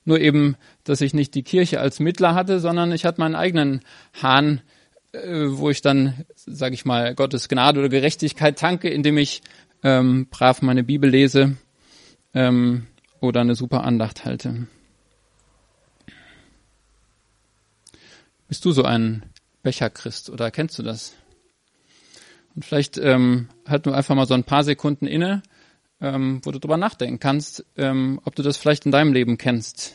Nur 0.05 0.21
eben, 0.21 0.57
dass 0.85 1.01
ich 1.01 1.15
nicht 1.15 1.35
die 1.35 1.43
Kirche 1.43 1.81
als 1.81 2.01
Mittler 2.01 2.35
hatte, 2.35 2.61
sondern 2.61 2.93
ich 2.93 3.05
hatte 3.05 3.21
meinen 3.21 3.35
eigenen 3.35 3.81
Hahn, 4.21 4.61
äh, 5.13 5.47
wo 5.49 5.71
ich 5.71 5.83
dann, 5.83 6.25
sage 6.35 6.75
ich 6.75 6.85
mal, 6.85 7.15
Gottes 7.15 7.49
Gnade 7.49 7.81
oder 7.81 7.89
Gerechtigkeit 7.89 8.59
tanke, 8.59 8.89
indem 8.89 9.19
ich 9.19 9.43
ähm, 9.83 10.27
brav 10.31 10.63
meine 10.63 10.85
Bibel 10.85 11.09
lese 11.09 11.57
ähm, 12.35 12.87
oder 13.21 13.41
eine 13.41 13.55
super 13.55 13.85
Andacht 13.85 14.25
halte. 14.25 14.67
Bist 18.51 18.65
du 18.65 18.73
so 18.73 18.83
ein 18.83 19.23
Becherchrist 19.63 20.29
oder 20.29 20.51
kennst 20.51 20.77
du 20.77 20.83
das? 20.83 21.15
Und 22.57 22.65
vielleicht 22.65 22.99
ähm, 22.99 23.49
halt 23.65 23.87
nur 23.87 23.97
einfach 23.97 24.17
mal 24.17 24.27
so 24.27 24.35
ein 24.35 24.43
paar 24.43 24.65
Sekunden 24.65 25.07
inne, 25.07 25.45
ähm, 26.01 26.41
wo 26.43 26.51
du 26.51 26.59
drüber 26.59 26.77
nachdenken 26.77 27.21
kannst, 27.21 27.65
ähm, 27.77 28.21
ob 28.25 28.35
du 28.35 28.43
das 28.43 28.57
vielleicht 28.57 28.87
in 28.87 28.91
deinem 28.91 29.13
Leben 29.13 29.39
kennst. 29.39 29.95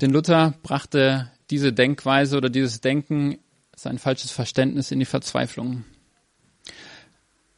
Denn 0.00 0.10
Luther 0.10 0.54
brachte 0.62 1.30
diese 1.50 1.72
Denkweise 1.72 2.36
oder 2.36 2.50
dieses 2.50 2.80
Denken 2.80 3.38
sein 3.74 3.98
falsches 3.98 4.30
Verständnis 4.30 4.90
in 4.90 4.98
die 4.98 5.04
Verzweiflung. 5.04 5.84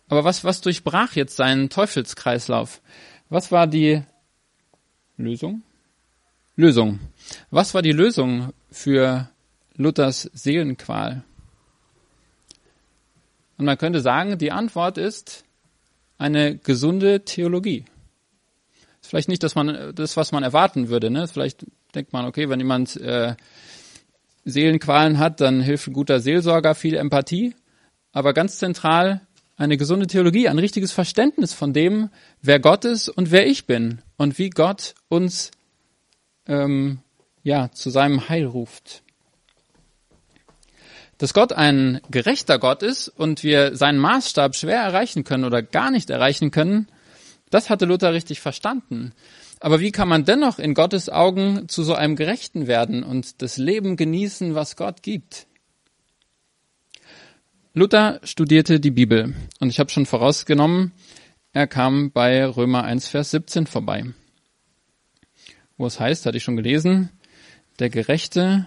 Aber 0.09 0.25
was, 0.25 0.45
was 0.45 0.61
durchbrach 0.61 1.15
jetzt 1.17 1.37
seinen 1.37 1.69
Teufelskreislauf? 1.69 2.81
Was 3.29 3.53
war 3.53 3.67
die 3.67 4.03
Lösung? 5.17 5.63
Lösung. 6.57 6.99
Was 7.51 7.75
war 7.75 7.83
die 7.83 7.93
Lösung 7.93 8.53
für 8.71 9.29
Luthers 9.77 10.31
Seelenqual? 10.33 11.25
Und 13.59 13.65
man 13.65 13.79
könnte 13.79 14.01
sagen, 14.01 14.39
die 14.39 14.53
Antwort 14.53 14.99
ist 14.99 15.45
eine 16.17 16.57
gesunde 16.57 17.25
Theologie. 17.25 17.85
Ist 19.01 19.11
vielleicht 19.11 19.29
nicht, 19.29 19.43
das, 19.43 19.57
was 19.57 20.33
man 20.33 20.43
erwarten 20.43 20.89
würde. 20.89 21.11
Ne? 21.11 21.29
Vielleicht 21.29 21.67
denkt 21.95 22.13
man, 22.13 22.27
okay, 22.27 22.49
wenn 22.49 22.61
jemand 22.61 22.97
äh, 22.97 23.35
Seelenqualen 24.45 25.19
hat, 25.19 25.41
dann 25.41 25.61
hilft 25.61 25.89
ein 25.89 25.93
guter 25.93 26.21
Seelsorger 26.21 26.75
viel 26.75 26.95
Empathie. 26.95 27.55
Aber 28.13 28.33
ganz 28.33 28.59
zentral 28.59 29.21
eine 29.57 29.77
gesunde 29.77 30.07
Theologie, 30.07 30.49
ein 30.49 30.59
richtiges 30.59 30.93
Verständnis 30.93 31.53
von 31.53 31.73
dem, 31.73 32.11
wer 32.41 32.61
Gott 32.61 32.85
ist 32.85 33.09
und 33.09 33.31
wer 33.31 33.47
ich 33.47 33.67
bin 33.67 34.01
und 34.17 34.39
wie 34.39 34.51
Gott 34.51 34.95
uns 35.09 35.51
ähm, 36.47 37.01
ja 37.43 37.71
zu 37.73 37.91
seinem 37.91 38.29
Heil 38.29 38.47
ruft. 38.47 39.03
Dass 41.19 41.35
Gott 41.35 41.53
ein 41.53 42.01
gerechter 42.11 42.61
Gott 42.61 42.85
ist 42.85 43.09
und 43.09 43.43
wir 43.43 43.77
seinen 43.77 43.99
Maßstab 43.99 44.55
schwer 44.55 44.81
erreichen 44.81 45.25
können 45.25 45.45
oder 45.45 45.63
gar 45.63 45.91
nicht 45.91 46.11
erreichen 46.11 46.53
können, 46.53 46.87
das 47.51 47.69
hatte 47.69 47.87
Luther 47.87 48.13
richtig 48.13 48.41
verstanden. 48.41 49.13
Aber 49.61 49.81
wie 49.81 49.93
kann 49.93 50.09
man 50.09 50.25
dennoch 50.25 50.59
in 50.59 50.75
Gottes 50.75 51.09
Augen 51.09 51.69
zu 51.69 51.83
so 51.83 51.95
einem 51.95 52.17
Gerechten 52.17 52.67
werden 52.67 53.03
und 53.03 53.43
das 53.43 53.57
Leben 53.57 53.97
genießen, 53.97 54.55
was 54.55 54.77
Gott 54.77 55.03
gibt? 55.03 55.47
Luther 57.75 58.21
studierte 58.23 58.81
die 58.81 58.91
Bibel 58.91 59.35
und 59.61 59.69
ich 59.69 59.79
habe 59.79 59.91
schon 59.91 60.07
vorausgenommen, 60.07 60.93
er 61.53 61.67
kam 61.67 62.11
bei 62.13 62.47
Römer 62.47 62.85
1, 62.85 63.09
Vers 63.09 63.31
17 63.31 63.67
vorbei, 63.67 64.05
wo 65.77 65.87
es 65.87 65.99
heißt, 65.99 66.27
hatte 66.27 66.37
ich 66.37 66.43
schon 66.43 66.57
gelesen, 66.57 67.11
der 67.79 67.91
Gerechte 67.91 68.67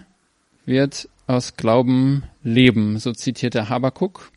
wird 0.64 1.08
aus 1.26 1.56
Glauben 1.56 2.24
leben, 2.42 2.98
so 2.98 3.12
zitierte 3.12 3.68
Habakuk. 3.68 4.30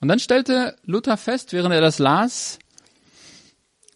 Und 0.00 0.08
dann 0.08 0.18
stellte 0.18 0.76
Luther 0.84 1.16
fest, 1.16 1.52
während 1.52 1.74
er 1.74 1.80
das 1.80 1.98
las, 1.98 2.58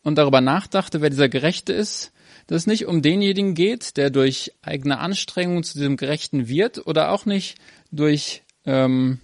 und 0.04 0.16
darüber 0.16 0.40
nachdachte, 0.40 1.00
wer 1.00 1.10
dieser 1.10 1.28
Gerechte 1.28 1.72
ist, 1.72 2.12
dass 2.46 2.62
es 2.62 2.66
nicht 2.66 2.86
um 2.86 3.02
denjenigen 3.02 3.54
geht, 3.54 3.96
der 3.96 4.10
durch 4.10 4.52
eigene 4.62 4.98
Anstrengungen 4.98 5.64
zu 5.64 5.78
diesem 5.78 5.96
Gerechten 5.96 6.46
wird 6.46 6.86
oder 6.86 7.10
auch 7.10 7.26
nicht 7.26 7.56
durch, 7.90 8.42
ähm, 8.66 9.18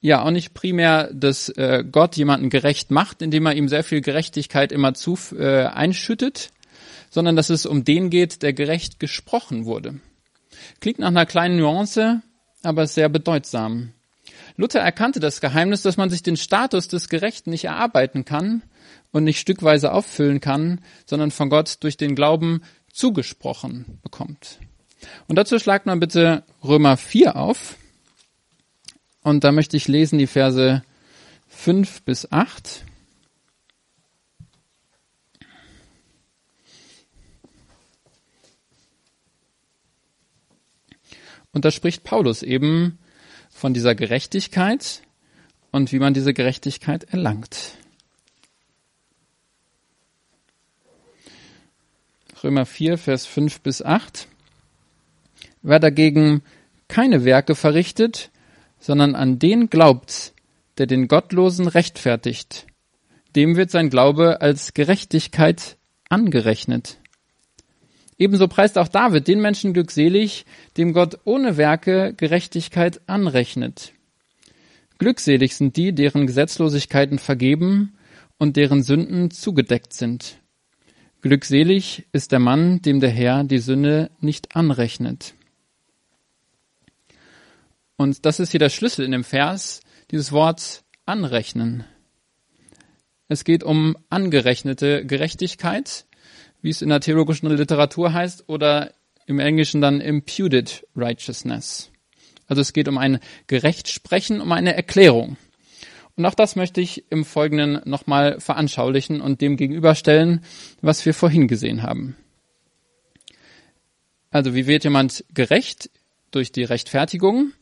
ja, 0.00 0.22
auch 0.22 0.30
nicht 0.30 0.54
primär, 0.54 1.10
dass 1.12 1.48
äh, 1.50 1.84
Gott 1.90 2.16
jemanden 2.16 2.48
gerecht 2.48 2.90
macht, 2.90 3.22
indem 3.22 3.46
er 3.46 3.54
ihm 3.54 3.68
sehr 3.68 3.84
viel 3.84 4.00
Gerechtigkeit 4.00 4.70
immer 4.70 4.94
zu 4.94 5.18
äh, 5.36 5.64
einschüttet, 5.64 6.50
sondern 7.10 7.34
dass 7.36 7.50
es 7.50 7.66
um 7.66 7.84
den 7.84 8.10
geht, 8.10 8.42
der 8.42 8.52
gerecht 8.52 9.00
gesprochen 9.00 9.64
wurde. 9.64 10.00
Klingt 10.80 11.00
nach 11.00 11.08
einer 11.08 11.26
kleinen 11.26 11.56
Nuance, 11.58 12.22
aber 12.62 12.86
sehr 12.86 13.08
bedeutsam. 13.08 13.92
Luther 14.56 14.80
erkannte 14.80 15.20
das 15.20 15.40
Geheimnis, 15.40 15.82
dass 15.82 15.96
man 15.96 16.10
sich 16.10 16.22
den 16.22 16.36
Status 16.36 16.88
des 16.88 17.08
Gerechten 17.08 17.50
nicht 17.50 17.64
erarbeiten 17.64 18.24
kann, 18.24 18.62
und 19.14 19.22
nicht 19.22 19.38
stückweise 19.38 19.92
auffüllen 19.92 20.40
kann, 20.40 20.80
sondern 21.06 21.30
von 21.30 21.48
Gott 21.48 21.76
durch 21.84 21.96
den 21.96 22.16
Glauben 22.16 22.62
zugesprochen 22.92 24.00
bekommt. 24.02 24.58
Und 25.28 25.36
dazu 25.36 25.60
schlagt 25.60 25.86
man 25.86 26.00
bitte 26.00 26.42
Römer 26.64 26.96
4 26.96 27.36
auf. 27.36 27.76
Und 29.22 29.44
da 29.44 29.52
möchte 29.52 29.76
ich 29.76 29.86
lesen 29.86 30.18
die 30.18 30.26
Verse 30.26 30.82
5 31.46 32.02
bis 32.02 32.30
8. 32.32 32.84
Und 41.52 41.64
da 41.64 41.70
spricht 41.70 42.02
Paulus 42.02 42.42
eben 42.42 42.98
von 43.64 43.72
dieser 43.72 43.94
Gerechtigkeit 43.94 45.00
und 45.70 45.90
wie 45.90 45.98
man 45.98 46.12
diese 46.12 46.34
Gerechtigkeit 46.34 47.04
erlangt. 47.04 47.78
Römer 52.42 52.66
4, 52.66 52.98
Vers 52.98 53.24
5 53.24 53.62
bis 53.62 53.80
8. 53.80 54.28
Wer 55.62 55.80
dagegen 55.80 56.42
keine 56.88 57.24
Werke 57.24 57.54
verrichtet, 57.54 58.30
sondern 58.80 59.14
an 59.14 59.38
den 59.38 59.70
glaubt, 59.70 60.34
der 60.76 60.84
den 60.84 61.08
Gottlosen 61.08 61.66
rechtfertigt, 61.66 62.66
dem 63.34 63.56
wird 63.56 63.70
sein 63.70 63.88
Glaube 63.88 64.42
als 64.42 64.74
Gerechtigkeit 64.74 65.78
angerechnet. 66.10 66.98
Ebenso 68.18 68.48
preist 68.48 68.78
auch 68.78 68.88
David 68.88 69.26
den 69.26 69.40
Menschen 69.40 69.72
glückselig, 69.72 70.44
dem 70.76 70.92
Gott 70.92 71.18
ohne 71.24 71.56
Werke 71.56 72.14
Gerechtigkeit 72.16 73.00
anrechnet. 73.06 73.92
Glückselig 74.98 75.56
sind 75.56 75.76
die, 75.76 75.92
deren 75.92 76.26
Gesetzlosigkeiten 76.26 77.18
vergeben 77.18 77.94
und 78.38 78.56
deren 78.56 78.82
Sünden 78.82 79.30
zugedeckt 79.30 79.92
sind. 79.92 80.38
Glückselig 81.22 82.06
ist 82.12 82.32
der 82.32 82.38
Mann, 82.38 82.82
dem 82.82 83.00
der 83.00 83.10
Herr 83.10 83.44
die 83.44 83.58
Sünde 83.58 84.10
nicht 84.20 84.54
anrechnet. 84.54 85.34
Und 87.96 88.26
das 88.26 88.40
ist 88.40 88.50
hier 88.50 88.60
der 88.60 88.68
Schlüssel 88.68 89.04
in 89.04 89.12
dem 89.12 89.24
Vers, 89.24 89.80
dieses 90.10 90.32
Wort 90.32 90.84
anrechnen. 91.06 91.84
Es 93.28 93.44
geht 93.44 93.64
um 93.64 93.96
angerechnete 94.10 95.06
Gerechtigkeit, 95.06 96.04
wie 96.64 96.70
es 96.70 96.80
in 96.80 96.88
der 96.88 97.00
theologischen 97.00 97.50
Literatur 97.50 98.14
heißt, 98.14 98.44
oder 98.48 98.94
im 99.26 99.38
Englischen 99.38 99.82
dann 99.82 100.00
imputed 100.00 100.86
righteousness. 100.96 101.90
Also 102.46 102.62
es 102.62 102.72
geht 102.72 102.88
um 102.88 102.96
ein 102.96 103.18
Gerechtsprechen, 103.48 104.40
um 104.40 104.50
eine 104.50 104.74
Erklärung. 104.74 105.36
Und 106.16 106.24
auch 106.24 106.32
das 106.32 106.56
möchte 106.56 106.80
ich 106.80 107.04
im 107.10 107.26
Folgenden 107.26 107.82
nochmal 107.84 108.40
veranschaulichen 108.40 109.20
und 109.20 109.42
dem 109.42 109.58
gegenüberstellen, 109.58 110.42
was 110.80 111.04
wir 111.04 111.12
vorhin 111.12 111.48
gesehen 111.48 111.82
haben. 111.82 112.16
Also 114.30 114.54
wie 114.54 114.66
wird 114.66 114.84
jemand 114.84 115.22
gerecht? 115.34 115.90
Durch 116.30 116.50
die 116.50 116.64
Rechtfertigung. 116.64 117.52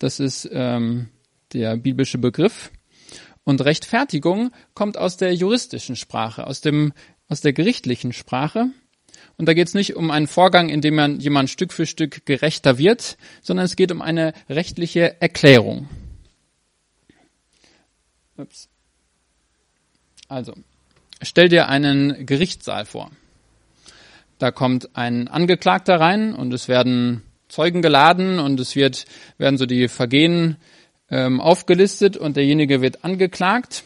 Das 0.00 0.18
ist 0.18 0.48
ähm, 0.50 1.10
der 1.52 1.76
biblische 1.76 2.18
Begriff. 2.18 2.72
Und 3.44 3.64
Rechtfertigung 3.64 4.50
kommt 4.74 4.98
aus 4.98 5.16
der 5.16 5.32
juristischen 5.32 5.94
Sprache, 5.94 6.46
aus 6.46 6.60
dem 6.60 6.92
aus 7.28 7.40
der 7.40 7.52
gerichtlichen 7.52 8.12
Sprache. 8.12 8.70
Und 9.36 9.46
da 9.46 9.54
geht 9.54 9.68
es 9.68 9.74
nicht 9.74 9.94
um 9.94 10.10
einen 10.10 10.26
Vorgang, 10.26 10.68
in 10.68 10.80
dem 10.80 10.94
man 10.94 11.20
jemand 11.20 11.50
Stück 11.50 11.72
für 11.72 11.86
Stück 11.86 12.26
gerechter 12.26 12.78
wird, 12.78 13.16
sondern 13.42 13.66
es 13.66 13.76
geht 13.76 13.92
um 13.92 14.02
eine 14.02 14.32
rechtliche 14.48 15.20
Erklärung. 15.20 15.88
Ups. 18.36 18.68
Also, 20.28 20.54
stell 21.22 21.48
dir 21.48 21.68
einen 21.68 22.26
Gerichtssaal 22.26 22.84
vor. 22.84 23.10
Da 24.38 24.50
kommt 24.50 24.96
ein 24.96 25.28
Angeklagter 25.28 25.98
rein 25.98 26.34
und 26.34 26.52
es 26.52 26.68
werden 26.68 27.22
Zeugen 27.48 27.82
geladen 27.82 28.38
und 28.38 28.60
es 28.60 28.76
wird, 28.76 29.06
werden 29.38 29.56
so 29.56 29.66
die 29.66 29.88
Vergehen 29.88 30.56
ähm, 31.10 31.40
aufgelistet 31.40 32.16
und 32.16 32.36
derjenige 32.36 32.82
wird 32.82 33.04
angeklagt 33.04 33.84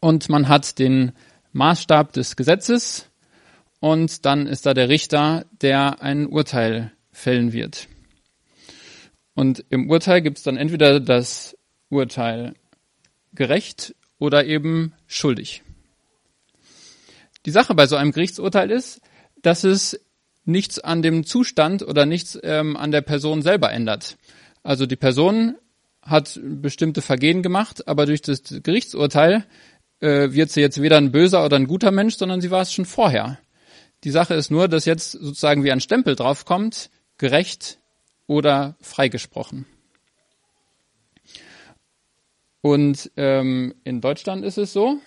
und 0.00 0.28
man 0.28 0.48
hat 0.48 0.78
den 0.78 1.12
Maßstab 1.52 2.12
des 2.12 2.36
Gesetzes 2.36 3.10
und 3.80 4.24
dann 4.26 4.46
ist 4.46 4.66
da 4.66 4.74
der 4.74 4.88
Richter, 4.88 5.46
der 5.62 6.02
ein 6.02 6.26
Urteil 6.26 6.92
fällen 7.12 7.52
wird. 7.52 7.88
Und 9.34 9.64
im 9.70 9.88
Urteil 9.88 10.22
gibt 10.22 10.38
es 10.38 10.44
dann 10.44 10.56
entweder 10.56 11.00
das 11.00 11.56
Urteil 11.88 12.54
gerecht 13.32 13.94
oder 14.18 14.44
eben 14.44 14.92
schuldig. 15.06 15.62
Die 17.46 17.50
Sache 17.50 17.74
bei 17.74 17.86
so 17.86 17.96
einem 17.96 18.12
Gerichtsurteil 18.12 18.70
ist, 18.70 19.00
dass 19.42 19.64
es 19.64 19.98
nichts 20.44 20.78
an 20.78 21.02
dem 21.02 21.24
Zustand 21.24 21.82
oder 21.82 22.06
nichts 22.06 22.38
ähm, 22.42 22.76
an 22.76 22.90
der 22.90 23.00
Person 23.00 23.42
selber 23.42 23.72
ändert. 23.72 24.18
Also 24.62 24.84
die 24.86 24.96
Person 24.96 25.56
hat 26.02 26.40
bestimmte 26.42 27.02
Vergehen 27.02 27.42
gemacht, 27.42 27.86
aber 27.88 28.06
durch 28.06 28.22
das 28.22 28.42
Gerichtsurteil 28.62 29.46
äh, 30.00 30.32
wird 30.32 30.50
sie 30.50 30.60
jetzt 30.60 30.80
weder 30.80 30.96
ein 30.96 31.12
böser 31.12 31.44
oder 31.44 31.56
ein 31.56 31.66
guter 31.66 31.90
Mensch, 31.90 32.16
sondern 32.16 32.40
sie 32.40 32.50
war 32.50 32.62
es 32.62 32.72
schon 32.72 32.86
vorher. 32.86 33.38
Die 34.04 34.10
Sache 34.10 34.34
ist 34.34 34.50
nur, 34.50 34.68
dass 34.68 34.86
jetzt 34.86 35.12
sozusagen 35.12 35.62
wie 35.62 35.72
ein 35.72 35.80
Stempel 35.80 36.16
draufkommt, 36.16 36.90
gerecht 37.18 37.78
oder 38.26 38.76
freigesprochen. 38.80 39.66
Und 42.62 43.10
ähm, 43.16 43.74
in 43.84 44.00
Deutschland 44.00 44.44
ist 44.44 44.58
es 44.58 44.72
so, 44.72 44.98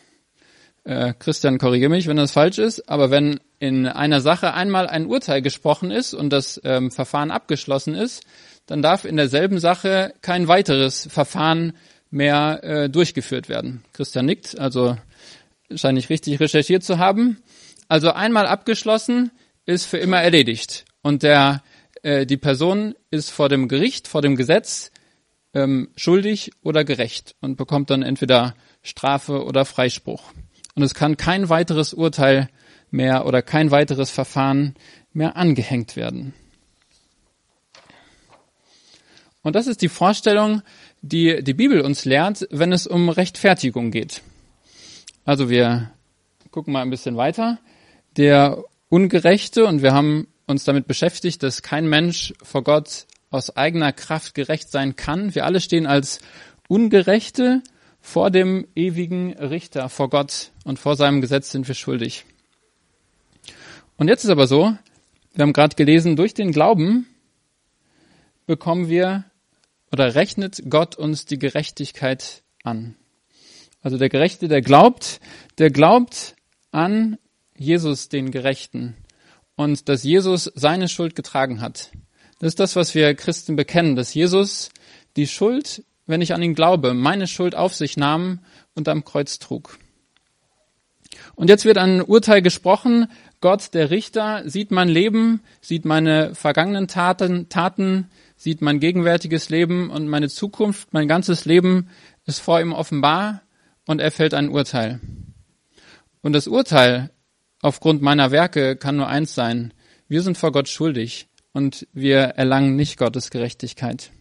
äh, 0.84 1.14
Christian, 1.18 1.60
korrigiere 1.60 1.90
mich, 1.90 2.08
wenn 2.08 2.18
das 2.18 2.32
falsch 2.32 2.58
ist, 2.58 2.90
aber 2.90 3.10
wenn 3.10 3.40
in 3.60 3.88
einer 3.88 4.22
Sache 4.22 4.54
einmal 4.54 4.88
ein 4.88 5.06
Urteil 5.06 5.42
gesprochen 5.42 5.92
ist 5.92 6.14
und 6.14 6.32
das 6.32 6.60
ähm, 6.64 6.92
Verfahren 6.92 7.32
abgeschlossen 7.32 7.96
ist, 7.96 8.24
dann 8.66 8.82
darf 8.82 9.06
in 9.06 9.18
derselben 9.18 9.60
Sache 9.60 10.14
kein 10.22 10.48
weiteres 10.48 11.08
Verfahren 11.10 11.74
mehr 12.14 12.64
äh, 12.64 12.90
durchgeführt 12.90 13.50
werden. 13.50 13.84
Christian 13.92 14.28
nickt, 14.28 14.58
also 14.60 14.98
scheint 15.74 15.96
nicht 15.96 16.10
richtig 16.10 16.40
recherchiert 16.40 16.84
zu 16.84 17.00
haben. 17.00 17.42
Also 17.88 18.12
einmal 18.12 18.46
abgeschlossen 18.46 19.32
ist 19.66 19.86
für 19.86 19.98
immer 19.98 20.22
erledigt 20.22 20.86
und 21.02 21.24
der 21.24 21.64
äh, 22.04 22.26
die 22.26 22.38
Person 22.38 22.96
ist 23.10 23.32
vor 23.32 23.50
dem 23.50 23.68
Gericht, 23.68 24.08
vor 24.08 24.22
dem 24.22 24.36
Gesetz 24.36 24.92
ähm, 25.54 25.90
schuldig 25.96 26.52
oder 26.62 26.84
gerecht 26.84 27.36
und 27.42 27.58
bekommt 27.58 27.90
dann 27.90 28.04
entweder 28.04 28.56
Strafe 28.84 29.44
oder 29.44 29.66
Freispruch. 29.66 30.32
Und 30.76 30.84
es 30.84 30.94
kann 30.94 31.18
kein 31.18 31.50
weiteres 31.50 31.94
Urteil 31.94 32.50
mehr 32.92 33.26
oder 33.26 33.42
kein 33.42 33.72
weiteres 33.72 34.12
Verfahren 34.12 34.76
mehr 35.14 35.36
angehängt 35.36 35.96
werden. 35.96 36.34
Und 39.42 39.56
das 39.56 39.68
ist 39.68 39.82
die 39.82 39.90
Vorstellung, 39.90 40.62
die 41.04 41.44
die 41.44 41.54
Bibel 41.54 41.82
uns 41.82 42.06
lehrt, 42.06 42.48
wenn 42.50 42.72
es 42.72 42.88
um 42.88 43.10
Rechtfertigung 43.10 43.92
geht. 43.92 44.22
Also 45.26 45.50
wir 45.50 45.92
gucken 46.50 46.74
mal 46.74 46.82
ein 46.82 46.90
bisschen 46.90 47.18
weiter. 47.18 47.60
Der 48.18 48.64
Ungerechte, 48.90 49.66
und 49.66 49.82
wir 49.82 49.94
haben 49.94 50.28
uns 50.48 50.64
damit 50.64 50.88
beschäftigt, 50.88 51.44
dass 51.44 51.62
kein 51.62 51.88
Mensch 51.88 52.34
vor 52.42 52.64
Gott 52.64 53.06
aus 53.30 53.56
eigener 53.56 53.92
Kraft 53.92 54.34
gerecht 54.34 54.70
sein 54.70 54.96
kann. 54.96 55.36
Wir 55.36 55.46
alle 55.46 55.60
stehen 55.60 55.88
als 55.88 56.20
Ungerechte 56.68 57.62
vor 58.00 58.32
dem 58.32 58.68
ewigen 58.76 59.34
Richter, 59.34 59.90
vor 59.90 60.10
Gott 60.10 60.52
und 60.64 60.80
vor 60.80 60.96
seinem 60.96 61.22
Gesetz 61.22 61.52
sind 61.52 61.68
wir 61.68 61.76
schuldig. 61.76 62.26
Und 63.98 64.08
jetzt 64.08 64.24
ist 64.24 64.30
aber 64.30 64.48
so, 64.48 64.78
wir 65.34 65.42
haben 65.42 65.54
gerade 65.54 65.76
gelesen, 65.76 66.16
durch 66.16 66.34
den 66.34 66.52
Glauben 66.52 67.08
bekommen 68.46 68.90
wir 68.90 69.26
oder 69.94 70.16
rechnet 70.16 70.64
Gott 70.70 70.96
uns 70.96 71.26
die 71.26 71.38
Gerechtigkeit 71.38 72.44
an. 72.64 72.96
Also 73.84 73.98
der 73.98 74.10
Gerechte, 74.10 74.48
der 74.48 74.62
glaubt, 74.62 75.20
der 75.60 75.70
glaubt 75.70 76.36
an 76.72 77.20
Jesus, 77.56 78.10
den 78.10 78.32
Gerechten, 78.32 78.98
und 79.56 79.88
dass 79.88 80.04
Jesus 80.04 80.52
seine 80.56 80.90
Schuld 80.90 81.16
getragen 81.16 81.62
hat. 81.62 81.92
Das 82.40 82.48
ist 82.48 82.60
das, 82.60 82.76
was 82.76 82.96
wir 82.96 83.14
Christen 83.14 83.56
bekennen, 83.56 83.96
dass 83.96 84.16
Jesus 84.16 84.70
die 85.16 85.28
Schuld, 85.28 85.84
wenn 86.08 86.22
ich 86.22 86.34
an 86.34 86.42
ihn 86.42 86.56
glaube, 86.56 86.96
meine 86.96 87.28
Schuld 87.28 87.54
auf 87.54 87.76
sich 87.76 87.96
nahm 87.96 88.40
und 88.74 88.90
am 88.90 89.06
Kreuz 89.06 89.38
trug. 89.38 89.78
Und 91.36 91.50
jetzt 91.50 91.66
wird 91.66 91.78
ein 91.78 92.02
Urteil 92.02 92.42
gesprochen. 92.42 93.12
Gott, 93.42 93.76
der 93.76 93.92
Richter, 93.92 94.42
sieht 94.50 94.72
mein 94.72 94.90
Leben, 94.90 95.42
sieht 95.62 95.86
meine 95.86 96.34
vergangenen 96.34 96.88
Taten, 96.88 97.48
Taten 97.50 98.10
sieht 98.44 98.62
mein 98.62 98.82
gegenwärtiges 98.82 99.48
Leben 99.48 99.90
und 99.90 100.10
meine 100.10 100.28
Zukunft, 100.28 100.92
mein 100.92 101.08
ganzes 101.08 101.46
Leben 101.46 101.88
ist 102.26 102.40
vor 102.40 102.60
ihm 102.60 102.74
offenbar 102.74 103.42
und 103.88 104.02
er 104.02 104.12
fällt 104.12 104.34
ein 104.34 104.50
Urteil. 104.50 105.00
Und 106.22 106.34
das 106.34 106.50
Urteil 106.50 107.12
aufgrund 107.62 108.02
meiner 108.02 108.32
Werke 108.32 108.76
kann 108.76 108.98
nur 108.98 109.08
eins 109.08 109.34
sein. 109.34 109.74
Wir 110.10 110.22
sind 110.22 110.38
vor 110.38 110.52
Gott 110.52 110.68
schuldig 110.68 111.30
und 111.54 111.88
wir 111.94 112.20
erlangen 112.20 112.76
nicht 112.76 112.98
Gottes 112.98 113.32
Gerechtigkeit. 113.32 114.12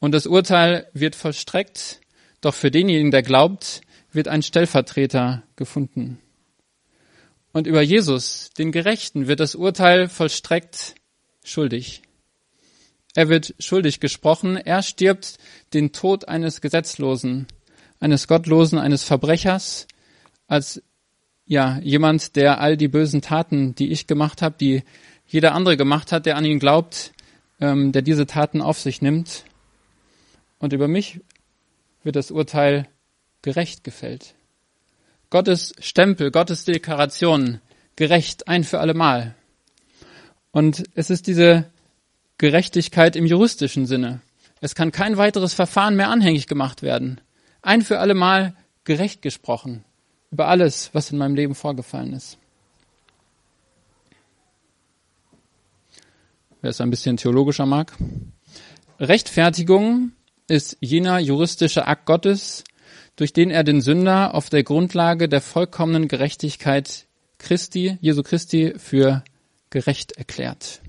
Und 0.00 0.10
das 0.10 0.26
Urteil 0.26 0.88
wird 0.92 1.14
vollstreckt, 1.14 2.00
doch 2.40 2.54
für 2.54 2.72
denjenigen, 2.72 3.12
der 3.12 3.22
glaubt, 3.22 3.80
wird 4.10 4.26
ein 4.26 4.42
Stellvertreter 4.42 5.44
gefunden. 5.54 6.18
Und 7.52 7.68
über 7.68 7.80
Jesus, 7.80 8.50
den 8.58 8.72
Gerechten, 8.72 9.28
wird 9.28 9.38
das 9.38 9.54
Urteil 9.54 10.08
vollstreckt 10.08 10.96
schuldig. 11.44 12.02
Er 13.14 13.28
wird 13.28 13.54
schuldig 13.58 14.00
gesprochen. 14.00 14.56
Er 14.56 14.82
stirbt 14.82 15.38
den 15.74 15.92
Tod 15.92 16.28
eines 16.28 16.60
Gesetzlosen, 16.60 17.46
eines 18.00 18.28
Gottlosen, 18.28 18.78
eines 18.78 19.04
Verbrechers, 19.04 19.86
als 20.46 20.82
ja 21.46 21.78
jemand, 21.82 22.36
der 22.36 22.60
all 22.60 22.76
die 22.76 22.88
bösen 22.88 23.22
Taten, 23.22 23.74
die 23.74 23.90
ich 23.90 24.06
gemacht 24.06 24.42
habe, 24.42 24.56
die 24.58 24.82
jeder 25.26 25.54
andere 25.54 25.76
gemacht 25.76 26.12
hat, 26.12 26.26
der 26.26 26.36
an 26.36 26.44
ihn 26.44 26.58
glaubt, 26.58 27.12
ähm, 27.60 27.92
der 27.92 28.02
diese 28.02 28.26
Taten 28.26 28.60
auf 28.60 28.78
sich 28.78 29.02
nimmt. 29.02 29.44
Und 30.58 30.72
über 30.72 30.88
mich 30.88 31.20
wird 32.02 32.16
das 32.16 32.30
Urteil 32.30 32.88
gerecht 33.42 33.84
gefällt. 33.84 34.34
Gottes 35.30 35.74
Stempel, 35.78 36.30
Gottes 36.30 36.64
Deklaration, 36.64 37.60
gerecht 37.96 38.48
ein 38.48 38.64
für 38.64 38.80
allemal. 38.80 39.34
Und 40.52 40.84
es 40.94 41.10
ist 41.10 41.26
diese 41.26 41.70
Gerechtigkeit 42.38 43.16
im 43.16 43.26
juristischen 43.26 43.86
Sinne. 43.86 44.20
Es 44.60 44.74
kann 44.74 44.92
kein 44.92 45.16
weiteres 45.16 45.54
Verfahren 45.54 45.96
mehr 45.96 46.10
anhängig 46.10 46.46
gemacht 46.46 46.82
werden. 46.82 47.20
Ein 47.62 47.82
für 47.82 47.98
alle 47.98 48.14
Mal 48.14 48.54
gerecht 48.84 49.22
gesprochen 49.22 49.84
über 50.30 50.48
alles, 50.48 50.90
was 50.92 51.10
in 51.10 51.18
meinem 51.18 51.34
Leben 51.34 51.54
vorgefallen 51.54 52.12
ist. 52.12 52.38
wer 56.60 56.70
es 56.70 56.80
ein 56.80 56.90
bisschen 56.90 57.16
theologischer 57.16 57.66
mag. 57.66 57.94
Rechtfertigung 58.98 60.12
ist 60.48 60.76
jener 60.80 61.18
juristische 61.18 61.86
Akt 61.86 62.06
Gottes, 62.06 62.64
durch 63.16 63.32
den 63.32 63.50
er 63.50 63.64
den 63.64 63.80
Sünder 63.80 64.34
auf 64.34 64.48
der 64.48 64.62
Grundlage 64.62 65.28
der 65.28 65.40
vollkommenen 65.40 66.08
Gerechtigkeit 66.08 67.06
Christi, 67.38 67.98
Jesu 68.00 68.22
Christi, 68.22 68.74
für 68.76 69.22
gerecht 69.70 70.12
erklärt. 70.12 70.80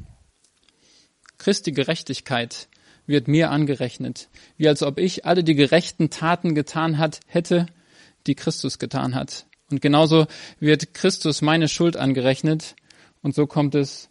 Christi 1.39 1.71
Gerechtigkeit 1.71 2.69
wird 3.07 3.27
mir 3.27 3.49
angerechnet, 3.49 4.29
wie 4.57 4.67
als 4.67 4.83
ob 4.83 4.99
ich 4.99 5.25
alle 5.25 5.43
die 5.43 5.55
gerechten 5.55 6.11
Taten 6.11 6.53
getan 6.53 6.99
hat, 6.99 7.21
hätte, 7.25 7.65
die 8.27 8.35
Christus 8.35 8.77
getan 8.77 9.15
hat. 9.15 9.47
Und 9.71 9.81
genauso 9.81 10.27
wird 10.59 10.93
Christus 10.93 11.41
meine 11.41 11.67
Schuld 11.67 11.97
angerechnet. 11.97 12.75
Und 13.21 13.33
so 13.33 13.47
kommt 13.47 13.73
es 13.73 14.09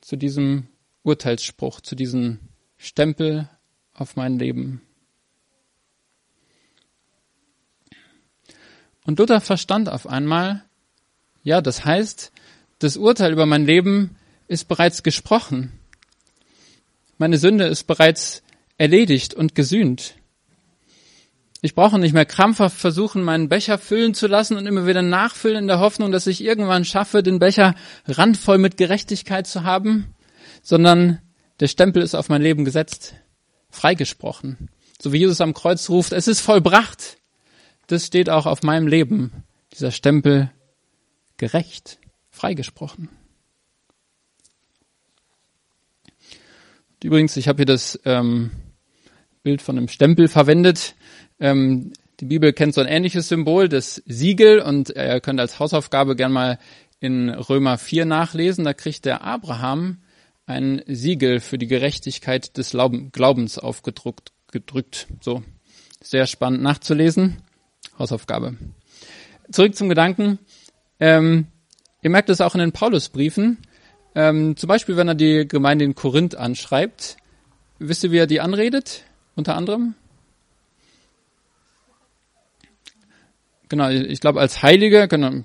zu 0.00 0.16
diesem 0.16 0.68
Urteilsspruch, 1.02 1.80
zu 1.80 1.96
diesem 1.96 2.38
Stempel 2.76 3.48
auf 3.92 4.16
mein 4.16 4.38
Leben. 4.38 4.82
Und 9.04 9.18
Luther 9.18 9.40
verstand 9.40 9.88
auf 9.88 10.06
einmal, 10.06 10.64
ja, 11.42 11.60
das 11.60 11.84
heißt, 11.84 12.32
das 12.78 12.96
Urteil 12.96 13.32
über 13.32 13.46
mein 13.46 13.66
Leben 13.66 14.16
ist 14.46 14.68
bereits 14.68 15.02
gesprochen. 15.02 15.79
Meine 17.20 17.36
Sünde 17.36 17.66
ist 17.66 17.84
bereits 17.84 18.42
erledigt 18.78 19.34
und 19.34 19.54
gesühnt. 19.54 20.14
Ich 21.60 21.74
brauche 21.74 21.98
nicht 21.98 22.14
mehr 22.14 22.24
krampfhaft 22.24 22.78
versuchen, 22.78 23.22
meinen 23.22 23.50
Becher 23.50 23.76
füllen 23.76 24.14
zu 24.14 24.26
lassen 24.26 24.56
und 24.56 24.66
immer 24.66 24.86
wieder 24.86 25.02
nachfüllen 25.02 25.58
in 25.58 25.66
der 25.66 25.80
Hoffnung, 25.80 26.12
dass 26.12 26.26
ich 26.26 26.42
irgendwann 26.42 26.86
schaffe, 26.86 27.22
den 27.22 27.38
Becher 27.38 27.74
randvoll 28.06 28.56
mit 28.56 28.78
Gerechtigkeit 28.78 29.46
zu 29.46 29.64
haben, 29.64 30.14
sondern 30.62 31.18
der 31.60 31.68
Stempel 31.68 32.02
ist 32.02 32.14
auf 32.14 32.30
mein 32.30 32.40
Leben 32.40 32.64
gesetzt, 32.64 33.16
freigesprochen. 33.68 34.70
So 34.98 35.12
wie 35.12 35.18
Jesus 35.18 35.42
am 35.42 35.52
Kreuz 35.52 35.90
ruft, 35.90 36.12
es 36.12 36.26
ist 36.26 36.40
vollbracht. 36.40 37.18
Das 37.86 38.06
steht 38.06 38.30
auch 38.30 38.46
auf 38.46 38.62
meinem 38.62 38.86
Leben, 38.86 39.44
dieser 39.74 39.90
Stempel 39.90 40.50
gerecht, 41.36 41.98
freigesprochen. 42.30 43.10
Übrigens, 47.02 47.36
ich 47.36 47.48
habe 47.48 47.58
hier 47.58 47.66
das 47.66 47.98
ähm, 48.04 48.50
Bild 49.42 49.62
von 49.62 49.78
einem 49.78 49.88
Stempel 49.88 50.28
verwendet. 50.28 50.94
Ähm, 51.38 51.92
die 52.20 52.26
Bibel 52.26 52.52
kennt 52.52 52.74
so 52.74 52.82
ein 52.82 52.86
ähnliches 52.86 53.28
Symbol, 53.28 53.68
das 53.68 54.02
Siegel, 54.04 54.60
und 54.60 54.90
ihr 54.90 55.20
könnt 55.20 55.40
als 55.40 55.58
Hausaufgabe 55.58 56.14
gern 56.14 56.32
mal 56.32 56.58
in 57.00 57.30
Römer 57.30 57.78
4 57.78 58.04
nachlesen. 58.04 58.64
Da 58.64 58.74
kriegt 58.74 59.06
der 59.06 59.22
Abraham 59.22 60.02
ein 60.44 60.82
Siegel 60.86 61.40
für 61.40 61.56
die 61.56 61.68
Gerechtigkeit 61.68 62.58
des 62.58 62.76
Glaubens 63.12 63.58
aufgedruckt. 63.58 64.32
Gedrückt. 64.52 65.06
So, 65.20 65.42
sehr 66.02 66.26
spannend 66.26 66.62
nachzulesen. 66.62 67.38
Hausaufgabe. 67.98 68.56
Zurück 69.50 69.74
zum 69.74 69.88
Gedanken. 69.88 70.38
Ähm, 70.98 71.46
ihr 72.02 72.10
merkt 72.10 72.28
es 72.28 72.42
auch 72.42 72.54
in 72.54 72.60
den 72.60 72.72
Paulusbriefen. 72.72 73.58
Ähm, 74.14 74.56
zum 74.56 74.68
Beispiel, 74.68 74.96
wenn 74.96 75.08
er 75.08 75.14
die 75.14 75.46
Gemeinde 75.46 75.84
in 75.84 75.94
Korinth 75.94 76.34
anschreibt, 76.34 77.16
wisst 77.78 78.04
ihr, 78.04 78.12
wie 78.12 78.18
er 78.18 78.26
die 78.26 78.40
anredet? 78.40 79.04
Unter 79.36 79.56
anderem? 79.56 79.94
Genau, 83.68 83.88
ich 83.88 84.20
glaube 84.20 84.40
als 84.40 84.62
Heilige, 84.62 85.06
genau, 85.06 85.44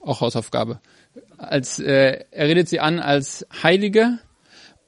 auch 0.00 0.20
Hausaufgabe. 0.20 0.80
Als 1.38 1.78
äh, 1.78 2.24
er 2.30 2.48
redet 2.48 2.68
sie 2.68 2.78
an 2.78 3.00
als 3.00 3.46
Heilige 3.62 4.18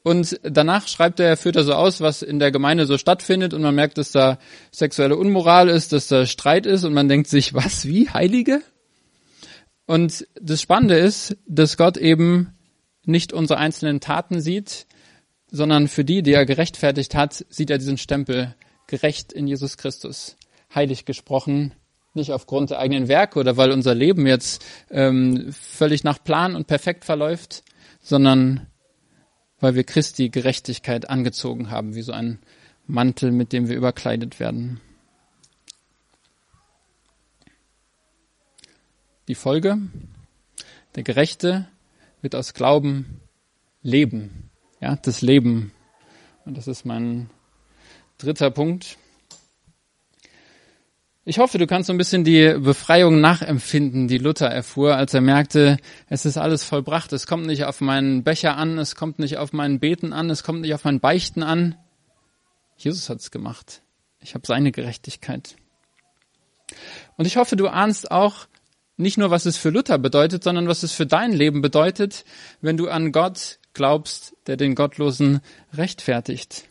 und 0.03 0.39
danach 0.43 0.87
schreibt 0.87 1.19
er, 1.19 1.39
führt 1.39 1.57
er 1.57 1.65
so 1.65 1.73
aus, 1.73 2.03
was 2.03 2.21
in 2.21 2.39
der 2.39 2.53
Gemeinde 2.53 2.85
so 2.85 2.99
stattfindet 2.99 3.55
und 3.55 3.63
man 3.63 3.75
merkt, 3.75 3.97
dass 3.97 4.13
da 4.13 4.39
sexuelle 4.71 5.17
Unmoral 5.17 5.71
ist, 5.71 5.93
dass 5.95 6.07
da 6.07 6.27
Streit 6.27 6.67
ist 6.67 6.85
und 6.85 6.93
man 6.93 7.09
denkt 7.09 7.29
sich, 7.29 7.55
was, 7.55 7.87
wie 7.87 8.11
Heilige? 8.11 8.61
Und 9.87 10.27
das 10.41 10.61
Spannende 10.61 10.97
ist, 10.97 11.37
dass 11.49 11.79
Gott 11.79 11.97
eben 11.97 12.56
nicht 13.07 13.33
unsere 13.33 13.59
einzelnen 13.59 14.01
Taten 14.01 14.41
sieht, 14.41 14.87
sondern 15.51 15.89
für 15.89 16.05
die, 16.05 16.23
die 16.23 16.33
er 16.33 16.45
gerechtfertigt 16.45 17.15
hat, 17.15 17.45
sieht 17.49 17.71
er 17.71 17.79
diesen 17.79 17.99
Stempel 17.99 18.55
gerecht 18.87 19.33
in 19.33 19.47
Jesus 19.47 19.77
Christus, 19.77 20.37
heilig 20.75 21.05
gesprochen, 21.05 21.73
nicht 22.15 22.33
aufgrund 22.33 22.71
der 22.71 22.79
eigenen 22.79 23.09
Werke 23.09 23.39
oder 23.39 23.57
weil 23.57 23.71
unser 23.71 23.95
Leben 23.95 24.27
jetzt 24.27 24.65
ähm, 24.91 25.53
völlig 25.53 26.03
nach 26.03 26.23
Plan 26.23 26.57
und 26.57 26.67
perfekt 26.67 27.05
verläuft, 27.05 27.63
sondern 28.01 28.67
weil 29.61 29.75
wir 29.75 29.85
Christi 29.85 30.29
Gerechtigkeit 30.29 31.09
angezogen 31.09 31.71
haben, 31.71 31.95
wie 31.95 32.03
so 32.03 32.13
ein 32.13 32.41
Mantel, 32.87 33.33
mit 33.33 33.53
dem 33.53 33.69
wir 33.69 33.77
überkleidet 33.77 34.41
werden. 34.41 34.81
Die 39.29 39.35
Folge, 39.35 39.79
der 40.95 41.03
Gerechte 41.03 41.69
wird 42.23 42.35
aus 42.35 42.55
Glauben 42.55 43.21
leben. 43.83 44.51
Ja, 44.81 44.97
das 44.97 45.23
Leben. 45.23 45.73
Und 46.45 46.57
das 46.57 46.67
ist 46.67 46.85
mein 46.85 47.31
dritter 48.19 48.51
Punkt. 48.51 48.99
Ich 51.29 51.41
hoffe, 51.41 51.59
du 51.59 51.67
kannst 51.67 51.89
so 51.89 51.93
ein 51.93 51.99
bisschen 51.99 52.23
die 52.23 52.55
Befreiung 52.57 53.21
nachempfinden, 53.21 54.07
die 54.07 54.19
Luther 54.19 54.47
erfuhr, 54.47 54.95
als 54.95 55.13
er 55.13 55.21
merkte, 55.21 55.77
es 56.09 56.25
ist 56.25 56.37
alles 56.37 56.63
vollbracht. 56.63 57.13
Es 57.13 57.27
kommt 57.27 57.47
nicht 57.47 57.65
auf 57.65 57.81
meinen 57.81 58.23
Becher 58.23 58.57
an, 58.57 58.79
es 58.79 58.95
kommt 58.95 59.19
nicht 59.19 59.37
auf 59.37 59.53
meinen 59.53 59.81
Beten 59.81 60.13
an, 60.13 60.31
es 60.31 60.45
kommt 60.45 60.61
nicht 60.61 60.73
auf 60.73 60.85
mein 60.85 61.01
Beichten 61.01 61.43
an. 61.43 61.75
Jesus 62.77 63.11
hat 63.11 63.19
es 63.19 63.33
gemacht. 63.33 63.83
Ich 64.21 64.35
habe 64.35 64.47
seine 64.47 64.71
Gerechtigkeit. 64.71 65.57
Und 67.17 67.27
ich 67.27 67.37
hoffe, 67.37 67.57
du 67.57 67.67
ahnst 67.67 68.11
auch, 68.13 68.47
nicht 68.97 69.19
nur, 69.19 69.31
was 69.31 69.47
es 69.47 69.57
für 69.57 69.71
Luther 69.71 69.99
bedeutet, 69.99 70.43
sondern 70.43 70.69
was 70.69 70.83
es 70.83 70.93
für 70.93 71.07
dein 71.07 71.33
Leben 71.33 71.61
bedeutet, 71.63 72.25
wenn 72.61 72.77
du 72.77 72.89
an 72.89 73.13
Gott 73.13 73.59
glaubst, 73.75 74.35
der 74.47 74.57
den 74.57 74.75
Gottlosen 74.75 75.41
rechtfertigt. 75.75 76.65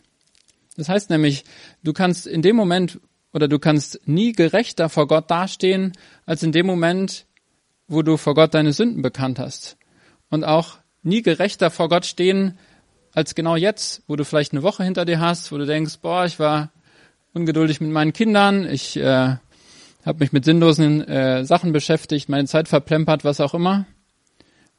Das 0.76 0.88
heißt 0.88 1.10
nämlich, 1.10 1.44
du 1.82 1.92
kannst 1.92 2.26
in 2.26 2.42
dem 2.42 2.56
Moment 2.56 3.00
oder 3.32 3.48
du 3.48 3.58
kannst 3.58 4.00
nie 4.06 4.32
gerechter 4.32 4.88
vor 4.88 5.06
Gott 5.06 5.30
dastehen, 5.30 5.92
als 6.24 6.42
in 6.42 6.52
dem 6.52 6.66
Moment, 6.66 7.26
wo 7.88 8.02
du 8.02 8.16
vor 8.16 8.34
Gott 8.34 8.54
deine 8.54 8.72
Sünden 8.72 9.02
bekannt 9.02 9.38
hast. 9.38 9.76
Und 10.28 10.44
auch 10.44 10.78
nie 11.02 11.22
gerechter 11.22 11.70
vor 11.70 11.88
Gott 11.88 12.04
stehen, 12.04 12.58
als 13.12 13.34
genau 13.34 13.56
jetzt, 13.56 14.02
wo 14.08 14.16
du 14.16 14.24
vielleicht 14.24 14.52
eine 14.52 14.62
Woche 14.62 14.84
hinter 14.84 15.04
dir 15.04 15.20
hast, 15.20 15.52
wo 15.52 15.58
du 15.58 15.64
denkst, 15.64 15.98
boah, 16.02 16.26
ich 16.26 16.38
war 16.38 16.72
ungeduldig 17.32 17.80
mit 17.80 17.90
meinen 17.90 18.12
Kindern, 18.12 18.68
ich 18.68 18.96
äh, 18.96 19.36
habe 20.06 20.20
mich 20.20 20.32
mit 20.32 20.44
sinnlosen 20.44 21.06
äh, 21.06 21.44
Sachen 21.44 21.72
beschäftigt, 21.72 22.28
meine 22.28 22.46
Zeit 22.46 22.68
verplempert, 22.68 23.24
was 23.24 23.40
auch 23.40 23.54
immer. 23.54 23.86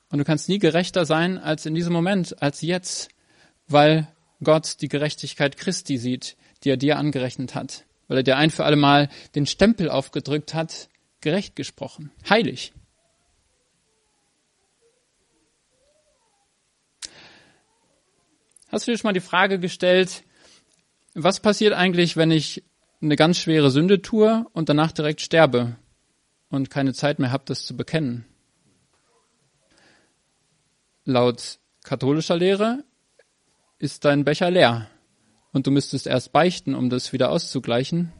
Und 0.09 0.19
du 0.19 0.23
kannst 0.23 0.47
nie 0.47 0.57
gerechter 0.57 1.05
sein 1.05 1.37
als 1.37 1.65
in 1.65 1.75
diesem 1.75 1.91
Moment, 1.91 2.41
als 2.41 2.61
jetzt, 2.61 3.09
weil 3.67 4.07
Gott 4.41 4.77
die 4.81 4.87
Gerechtigkeit 4.87 5.57
Christi 5.57 5.97
sieht, 5.97 6.37
die 6.63 6.69
er 6.69 6.77
dir 6.77 6.97
angerechnet 6.97 7.55
hat, 7.55 7.83
weil 8.07 8.17
er 8.17 8.23
dir 8.23 8.37
ein 8.37 8.51
für 8.51 8.63
alle 8.63 8.77
Mal 8.77 9.09
den 9.35 9.45
Stempel 9.45 9.89
aufgedrückt 9.89 10.53
hat, 10.53 10.87
gerecht 11.19 11.57
gesprochen, 11.57 12.09
heilig. 12.29 12.71
Hast 18.69 18.87
du 18.87 18.91
dir 18.91 18.97
schon 18.97 19.09
mal 19.09 19.13
die 19.13 19.19
Frage 19.19 19.59
gestellt, 19.59 20.23
was 21.15 21.41
passiert 21.41 21.73
eigentlich, 21.73 22.15
wenn 22.15 22.31
ich 22.31 22.63
eine 23.01 23.15
ganz 23.15 23.37
schwere 23.37 23.71
Sünde 23.71 24.01
tue 24.01 24.45
und 24.53 24.69
danach 24.69 24.91
direkt 24.91 25.21
sterbe 25.21 25.75
und 26.49 26.69
keine 26.69 26.93
Zeit 26.93 27.19
mehr 27.19 27.31
habe, 27.31 27.43
das 27.45 27.65
zu 27.65 27.75
bekennen. 27.75 28.25
Laut 31.05 31.59
katholischer 31.83 32.35
Lehre 32.35 32.83
ist 33.79 34.05
dein 34.05 34.25
Becher 34.25 34.51
leer 34.51 34.89
und 35.53 35.67
du 35.67 35.71
müsstest 35.71 36.07
erst 36.07 36.31
beichten, 36.31 36.75
um 36.75 36.89
das 36.89 37.13
wieder 37.13 37.31
auszugleichen. 37.31 38.11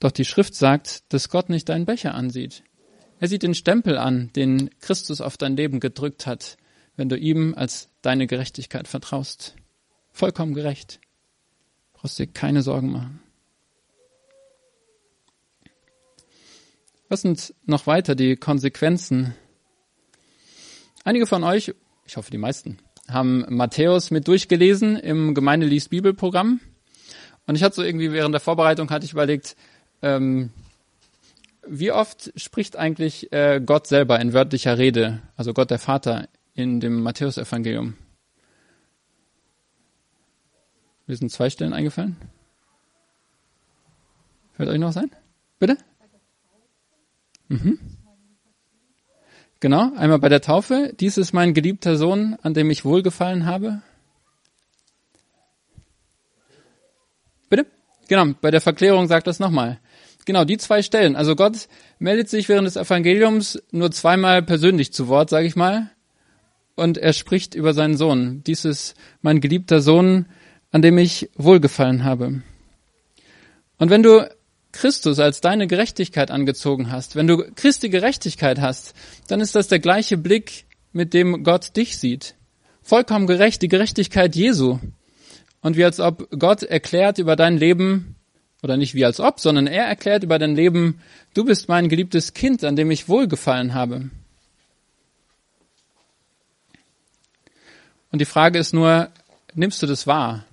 Doch 0.00 0.10
die 0.10 0.24
Schrift 0.24 0.54
sagt, 0.54 1.12
dass 1.12 1.28
Gott 1.28 1.50
nicht 1.50 1.68
deinen 1.68 1.86
Becher 1.86 2.14
ansieht. 2.14 2.62
Er 3.20 3.28
sieht 3.28 3.42
den 3.42 3.54
Stempel 3.54 3.98
an, 3.98 4.30
den 4.34 4.70
Christus 4.80 5.20
auf 5.20 5.36
dein 5.36 5.56
Leben 5.56 5.80
gedrückt 5.80 6.26
hat, 6.26 6.56
wenn 6.96 7.08
du 7.08 7.16
ihm 7.16 7.54
als 7.54 7.90
deine 8.00 8.26
Gerechtigkeit 8.26 8.88
vertraust. 8.88 9.56
Vollkommen 10.10 10.54
gerecht. 10.54 11.00
Brauchst 12.00 12.18
dir 12.20 12.28
keine 12.28 12.62
Sorgen 12.62 12.92
machen. 12.92 13.20
Was 17.08 17.22
sind 17.22 17.54
noch 17.64 17.88
weiter 17.88 18.14
die 18.14 18.36
Konsequenzen? 18.36 19.34
Einige 21.04 21.26
von 21.26 21.42
euch, 21.42 21.74
ich 22.06 22.16
hoffe 22.16 22.30
die 22.30 22.38
meisten, 22.38 22.78
haben 23.08 23.44
Matthäus 23.48 24.12
mit 24.12 24.28
durchgelesen 24.28 24.96
im 24.96 25.34
Gemeindelies 25.34 25.88
Bibelprogramm. 25.88 26.60
Und 27.46 27.54
ich 27.56 27.64
hatte 27.64 27.76
so 27.76 27.82
irgendwie 27.82 28.12
während 28.12 28.32
der 28.32 28.40
Vorbereitung 28.40 28.90
hatte 28.90 29.04
ich 29.04 29.12
überlegt, 29.12 29.56
ähm, 30.02 30.50
wie 31.66 31.90
oft 31.90 32.32
spricht 32.36 32.76
eigentlich 32.76 33.32
äh, 33.32 33.60
Gott 33.64 33.88
selber 33.88 34.20
in 34.20 34.34
wörtlicher 34.34 34.78
Rede, 34.78 35.20
also 35.36 35.52
Gott 35.52 35.70
der 35.70 35.80
Vater 35.80 36.28
in 36.54 36.78
dem 36.78 37.02
Matthäusevangelium? 37.02 37.94
Mir 41.08 41.16
sind 41.16 41.32
zwei 41.32 41.48
Stellen 41.48 41.72
eingefallen. 41.72 42.16
Fällt 44.52 44.68
euch 44.68 44.78
noch 44.78 44.92
sein? 44.92 45.10
Bitte? 45.58 45.78
Mhm. 47.48 47.78
Genau, 49.58 49.90
einmal 49.96 50.18
bei 50.18 50.28
der 50.28 50.42
Taufe. 50.42 50.92
Dies 51.00 51.16
ist 51.16 51.32
mein 51.32 51.54
geliebter 51.54 51.96
Sohn, 51.96 52.36
an 52.42 52.52
dem 52.52 52.70
ich 52.70 52.84
wohlgefallen 52.84 53.46
habe. 53.46 53.80
Bitte? 57.48 57.66
Genau, 58.08 58.34
bei 58.42 58.50
der 58.50 58.60
Verklärung 58.60 59.08
sagt 59.08 59.26
das 59.26 59.40
nochmal. 59.40 59.80
Genau, 60.26 60.44
die 60.44 60.58
zwei 60.58 60.82
Stellen. 60.82 61.16
Also 61.16 61.36
Gott 61.36 61.68
meldet 61.98 62.28
sich 62.28 62.50
während 62.50 62.66
des 62.66 62.76
Evangeliums 62.76 63.62
nur 63.70 63.90
zweimal 63.92 64.42
persönlich 64.42 64.92
zu 64.92 65.08
Wort, 65.08 65.30
sage 65.30 65.46
ich 65.46 65.56
mal. 65.56 65.90
Und 66.74 66.98
er 66.98 67.14
spricht 67.14 67.54
über 67.54 67.72
seinen 67.72 67.96
Sohn. 67.96 68.42
Dies 68.46 68.66
ist 68.66 68.94
mein 69.22 69.40
geliebter 69.40 69.80
Sohn, 69.80 70.26
an 70.70 70.82
dem 70.82 70.98
ich 70.98 71.30
wohlgefallen 71.36 72.04
habe. 72.04 72.42
Und 73.78 73.90
wenn 73.90 74.02
du 74.02 74.28
Christus 74.72 75.18
als 75.18 75.40
deine 75.40 75.66
Gerechtigkeit 75.66 76.30
angezogen 76.30 76.90
hast, 76.90 77.16
wenn 77.16 77.26
du 77.26 77.50
Christi 77.54 77.88
Gerechtigkeit 77.88 78.60
hast, 78.60 78.94
dann 79.28 79.40
ist 79.40 79.54
das 79.54 79.68
der 79.68 79.78
gleiche 79.78 80.16
Blick, 80.16 80.64
mit 80.92 81.14
dem 81.14 81.44
Gott 81.44 81.76
dich 81.76 81.98
sieht. 81.98 82.34
Vollkommen 82.82 83.26
gerecht, 83.26 83.62
die 83.62 83.68
Gerechtigkeit 83.68 84.34
Jesu. 84.34 84.78
Und 85.60 85.76
wie 85.76 85.84
als 85.84 86.00
ob 86.00 86.28
Gott 86.38 86.62
erklärt 86.62 87.18
über 87.18 87.36
dein 87.36 87.56
Leben, 87.56 88.16
oder 88.62 88.76
nicht 88.76 88.94
wie 88.94 89.04
als 89.04 89.20
ob, 89.20 89.40
sondern 89.40 89.66
er 89.66 89.84
erklärt 89.84 90.24
über 90.24 90.38
dein 90.38 90.56
Leben, 90.56 91.00
du 91.34 91.44
bist 91.44 91.68
mein 91.68 91.88
geliebtes 91.88 92.34
Kind, 92.34 92.64
an 92.64 92.76
dem 92.76 92.90
ich 92.90 93.08
wohlgefallen 93.08 93.74
habe. 93.74 94.10
Und 98.10 98.20
die 98.20 98.24
Frage 98.24 98.58
ist 98.58 98.72
nur, 98.72 99.10
nimmst 99.54 99.82
du 99.82 99.86
das 99.86 100.06
wahr? 100.06 100.44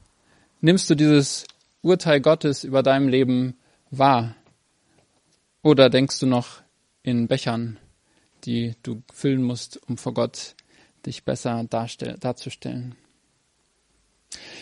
Nimmst 0.65 0.89
du 0.89 0.95
dieses 0.95 1.45
Urteil 1.83 2.19
Gottes 2.21 2.63
über 2.63 2.81
deinem 2.81 3.07
Leben 3.07 3.55
wahr? 3.91 4.35
Oder 5.61 5.91
denkst 5.91 6.19
du 6.19 6.25
noch 6.25 6.63
in 7.03 7.27
Bechern, 7.27 7.77
die 8.45 8.73
du 8.81 9.03
füllen 9.13 9.43
musst, 9.43 9.79
um 9.87 9.99
vor 9.99 10.15
Gott 10.15 10.55
dich 11.05 11.23
besser 11.23 11.63
darzustellen? 11.69 12.95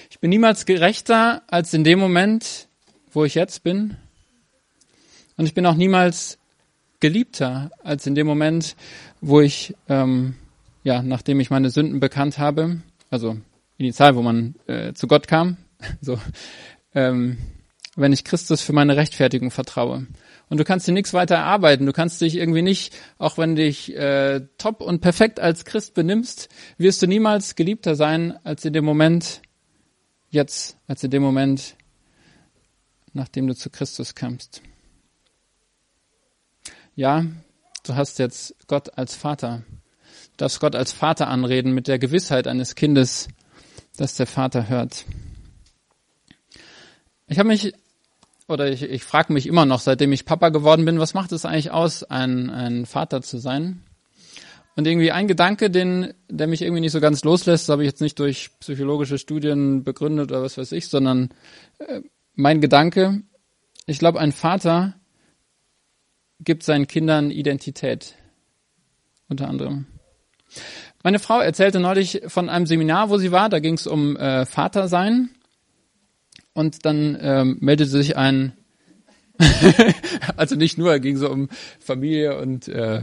Ich 0.09 0.19
bin 0.19 0.29
niemals 0.29 0.65
gerechter 0.65 1.41
als 1.47 1.73
in 1.73 1.85
dem 1.85 1.99
Moment, 1.99 2.67
wo 3.13 3.23
ich 3.23 3.35
jetzt 3.35 3.63
bin. 3.63 3.95
Und 5.37 5.45
ich 5.45 5.53
bin 5.53 5.65
auch 5.65 5.75
niemals 5.75 6.37
geliebter 6.99 7.71
als 7.81 8.05
in 8.05 8.15
dem 8.15 8.27
Moment, 8.27 8.75
wo 9.21 9.39
ich, 9.39 9.73
ähm, 9.87 10.35
ja, 10.83 11.01
nachdem 11.01 11.39
ich 11.39 11.49
meine 11.49 11.69
Sünden 11.69 12.01
bekannt 12.01 12.39
habe, 12.39 12.81
also 13.09 13.37
initial, 13.77 14.17
wo 14.17 14.21
man 14.21 14.55
äh, 14.67 14.91
zu 14.91 15.07
Gott 15.07 15.29
kam, 15.29 15.55
so, 16.01 16.19
ähm, 16.93 17.37
wenn 17.95 18.13
ich 18.13 18.23
Christus 18.23 18.61
für 18.61 18.73
meine 18.73 18.97
Rechtfertigung 18.97 19.51
vertraue. 19.51 20.07
Und 20.49 20.57
du 20.57 20.63
kannst 20.63 20.87
dir 20.87 20.91
nichts 20.91 21.13
weiter 21.13 21.35
erarbeiten. 21.35 21.85
Du 21.85 21.93
kannst 21.93 22.21
dich 22.21 22.35
irgendwie 22.35 22.61
nicht, 22.61 22.93
auch 23.17 23.37
wenn 23.37 23.55
du 23.55 23.63
dich 23.63 23.95
äh, 23.95 24.41
top 24.57 24.81
und 24.81 25.01
perfekt 25.01 25.39
als 25.39 25.65
Christ 25.65 25.93
benimmst, 25.93 26.49
wirst 26.77 27.01
du 27.01 27.07
niemals 27.07 27.55
geliebter 27.55 27.95
sein 27.95 28.37
als 28.43 28.65
in 28.65 28.73
dem 28.73 28.85
Moment 28.85 29.41
jetzt, 30.29 30.77
als 30.87 31.03
in 31.03 31.11
dem 31.11 31.23
Moment, 31.23 31.75
nachdem 33.13 33.47
du 33.47 33.55
zu 33.55 33.69
Christus 33.69 34.15
kamst. 34.15 34.61
Ja, 36.95 37.25
du 37.83 37.95
hast 37.95 38.19
jetzt 38.19 38.55
Gott 38.67 38.97
als 38.97 39.15
Vater. 39.15 39.63
Du 40.31 40.37
darfst 40.37 40.59
Gott 40.59 40.75
als 40.75 40.91
Vater 40.91 41.27
anreden 41.27 41.73
mit 41.73 41.87
der 41.87 41.99
Gewissheit 41.99 42.47
eines 42.47 42.75
Kindes, 42.75 43.27
dass 43.97 44.15
der 44.15 44.27
Vater 44.27 44.69
hört. 44.69 45.05
Ich 47.33 47.39
habe 47.39 47.49
mich 47.49 47.73
oder 48.47 48.71
ich, 48.71 48.83
ich 48.83 49.03
frage 49.03 49.33
mich 49.33 49.47
immer 49.47 49.65
noch, 49.65 49.79
seitdem 49.79 50.11
ich 50.11 50.23
Papa 50.23 50.49
geworden 50.49 50.85
bin, 50.85 50.99
was 50.99 51.15
macht 51.15 51.31
es 51.31 51.45
eigentlich 51.45 51.71
aus, 51.71 52.03
ein, 52.03 52.51
ein 52.51 52.85
Vater 52.85 53.23
zu 53.23 53.39
sein? 53.39 53.81
Und 54.75 54.85
irgendwie 54.85 55.11
ein 55.11 55.27
Gedanke, 55.27 55.71
den, 55.71 56.13
der 56.29 56.45
mich 56.45 56.61
irgendwie 56.61 56.81
nicht 56.81 56.91
so 56.91 56.99
ganz 56.99 57.23
loslässt, 57.23 57.69
habe 57.69 57.81
ich 57.81 57.89
jetzt 57.89 58.01
nicht 58.01 58.19
durch 58.19 58.51
psychologische 58.59 59.17
Studien 59.17 59.83
begründet 59.83 60.29
oder 60.29 60.43
was 60.43 60.59
weiß 60.59 60.73
ich, 60.73 60.89
sondern 60.89 61.29
äh, 61.79 62.01
mein 62.35 62.61
Gedanke, 62.61 63.23
ich 63.87 63.97
glaube, 63.97 64.19
ein 64.19 64.31
Vater 64.31 64.93
gibt 66.39 66.61
seinen 66.61 66.85
Kindern 66.85 67.31
Identität. 67.31 68.13
Unter 69.27 69.47
anderem. 69.47 69.87
Meine 71.01 71.17
Frau 71.17 71.39
erzählte 71.39 71.79
neulich 71.79 72.21
von 72.27 72.47
einem 72.47 72.67
Seminar, 72.67 73.09
wo 73.09 73.17
sie 73.17 73.31
war, 73.31 73.49
da 73.49 73.57
ging 73.57 73.73
es 73.73 73.87
um 73.87 74.17
äh, 74.17 74.45
Vatersein 74.45 75.31
und 76.53 76.85
dann 76.85 77.17
ähm, 77.19 77.57
meldete 77.59 77.89
sich 77.89 78.17
ein, 78.17 78.53
also 80.37 80.55
nicht 80.55 80.77
nur, 80.77 80.99
ging 80.99 81.17
so 81.17 81.29
um 81.29 81.49
Familie 81.79 82.37
und 82.39 82.67
äh, 82.67 83.01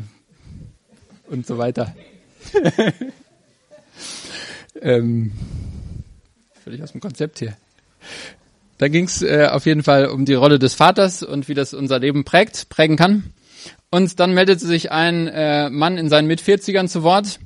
und 1.31 1.47
so 1.47 1.59
weiter. 1.59 1.95
ähm, 4.81 5.33
völlig 6.63 6.83
aus 6.83 6.93
dem 6.93 7.01
Konzept 7.01 7.39
hier. 7.39 7.57
Da 8.79 8.89
ging 8.89 9.05
es 9.05 9.23
äh, 9.23 9.49
auf 9.51 9.67
jeden 9.67 9.83
Fall 9.83 10.07
um 10.07 10.25
die 10.25 10.35
Rolle 10.35 10.59
des 10.59 10.75
Vaters 10.75 11.23
und 11.23 11.49
wie 11.49 11.55
das 11.55 11.75
unser 11.75 11.99
Leben 11.99 12.25
prägt, 12.25 12.69
prägen 12.69 12.97
kann. 12.97 13.33
Und 13.91 14.21
dann 14.21 14.35
meldete 14.35 14.67
sich 14.67 14.91
ein 14.91 15.29
äh, 15.29 15.69
Mann 15.69 15.99
in 15.99 16.09
seinen 16.09 16.29
Mit-40ern 16.29 16.89
zu 16.89 17.03
Wort 17.03 17.41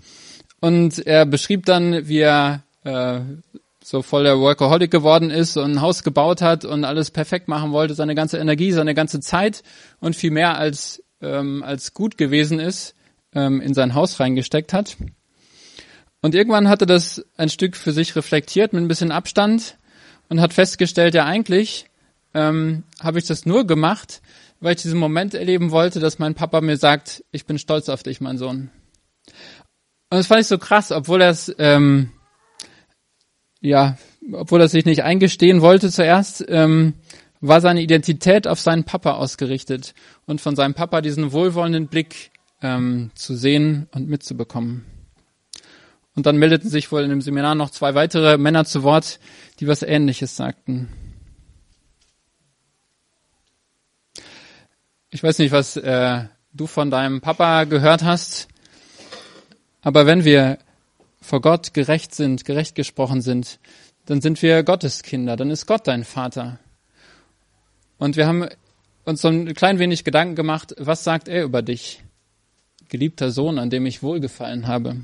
und 0.60 1.04
er 1.06 1.26
beschrieb 1.26 1.66
dann, 1.66 2.06
wie 2.06 2.20
er 2.20 2.62
äh, 2.84 3.20
so 3.84 4.00
voll 4.00 4.24
der 4.24 4.38
Workaholic 4.40 4.90
geworden 4.90 5.30
ist 5.30 5.58
und 5.58 5.72
ein 5.72 5.80
Haus 5.82 6.02
gebaut 6.02 6.40
hat 6.40 6.64
und 6.64 6.84
alles 6.84 7.10
perfekt 7.10 7.48
machen 7.48 7.72
wollte, 7.72 7.94
seine 7.94 8.14
ganze 8.14 8.38
Energie, 8.38 8.72
seine 8.72 8.94
ganze 8.94 9.20
Zeit 9.20 9.62
und 10.00 10.16
viel 10.16 10.30
mehr 10.30 10.56
als, 10.56 11.02
ähm, 11.20 11.62
als 11.62 11.92
gut 11.92 12.16
gewesen 12.16 12.60
ist, 12.60 12.94
ähm, 13.34 13.60
in 13.60 13.74
sein 13.74 13.94
Haus 13.94 14.18
reingesteckt 14.20 14.72
hat. 14.72 14.96
Und 16.22 16.34
irgendwann 16.34 16.70
hatte 16.70 16.86
das 16.86 17.26
ein 17.36 17.50
Stück 17.50 17.76
für 17.76 17.92
sich 17.92 18.16
reflektiert 18.16 18.72
mit 18.72 18.82
ein 18.82 18.88
bisschen 18.88 19.12
Abstand 19.12 19.76
und 20.30 20.40
hat 20.40 20.54
festgestellt, 20.54 21.14
ja 21.14 21.26
eigentlich 21.26 21.90
ähm, 22.32 22.84
habe 23.00 23.18
ich 23.18 23.26
das 23.26 23.44
nur 23.44 23.66
gemacht, 23.66 24.22
weil 24.60 24.76
ich 24.76 24.82
diesen 24.82 24.98
Moment 24.98 25.34
erleben 25.34 25.72
wollte, 25.72 26.00
dass 26.00 26.18
mein 26.18 26.34
Papa 26.34 26.62
mir 26.62 26.78
sagt, 26.78 27.22
ich 27.32 27.44
bin 27.44 27.58
stolz 27.58 27.90
auf 27.90 28.02
dich, 28.02 28.22
mein 28.22 28.38
Sohn. 28.38 28.70
Und 30.08 30.18
das 30.18 30.26
fand 30.26 30.40
ich 30.40 30.46
so 30.46 30.56
krass, 30.56 30.90
obwohl 30.90 31.20
er 31.20 31.28
es 31.28 31.54
ähm, 31.58 32.13
ja, 33.64 33.96
obwohl 34.32 34.60
er 34.60 34.68
sich 34.68 34.84
nicht 34.84 35.02
eingestehen 35.02 35.62
wollte 35.62 35.90
zuerst, 35.90 36.44
ähm, 36.48 36.94
war 37.40 37.60
seine 37.60 37.82
Identität 37.82 38.46
auf 38.46 38.60
seinen 38.60 38.84
Papa 38.84 39.12
ausgerichtet 39.12 39.94
und 40.26 40.40
von 40.40 40.54
seinem 40.54 40.74
Papa 40.74 41.00
diesen 41.00 41.32
wohlwollenden 41.32 41.88
Blick 41.88 42.30
ähm, 42.62 43.10
zu 43.14 43.34
sehen 43.34 43.88
und 43.92 44.08
mitzubekommen. 44.08 44.84
Und 46.14 46.26
dann 46.26 46.36
meldeten 46.36 46.70
sich 46.70 46.92
wohl 46.92 47.02
in 47.02 47.10
dem 47.10 47.22
Seminar 47.22 47.54
noch 47.54 47.70
zwei 47.70 47.94
weitere 47.94 48.38
Männer 48.38 48.66
zu 48.66 48.82
Wort, 48.82 49.18
die 49.60 49.66
was 49.66 49.82
Ähnliches 49.82 50.36
sagten. 50.36 50.88
Ich 55.10 55.22
weiß 55.22 55.38
nicht, 55.38 55.52
was 55.52 55.76
äh, 55.76 56.24
du 56.52 56.66
von 56.66 56.90
deinem 56.90 57.20
Papa 57.20 57.64
gehört 57.64 58.04
hast, 58.04 58.48
aber 59.80 60.06
wenn 60.06 60.24
wir 60.24 60.58
vor 61.24 61.40
Gott 61.40 61.72
gerecht 61.72 62.14
sind, 62.14 62.44
gerecht 62.44 62.74
gesprochen 62.74 63.22
sind, 63.22 63.58
dann 64.04 64.20
sind 64.20 64.42
wir 64.42 64.62
Gottes 64.62 65.02
Kinder, 65.02 65.36
dann 65.36 65.50
ist 65.50 65.64
Gott 65.66 65.86
dein 65.86 66.04
Vater. 66.04 66.58
Und 67.96 68.16
wir 68.16 68.26
haben 68.26 68.46
uns 69.04 69.22
so 69.22 69.28
ein 69.28 69.54
klein 69.54 69.78
wenig 69.78 70.04
Gedanken 70.04 70.34
gemacht, 70.34 70.74
was 70.78 71.02
sagt 71.02 71.28
er 71.28 71.44
über 71.44 71.62
dich? 71.62 72.02
Geliebter 72.90 73.30
Sohn, 73.30 73.58
an 73.58 73.70
dem 73.70 73.86
ich 73.86 74.02
wohlgefallen 74.02 74.66
habe. 74.66 75.02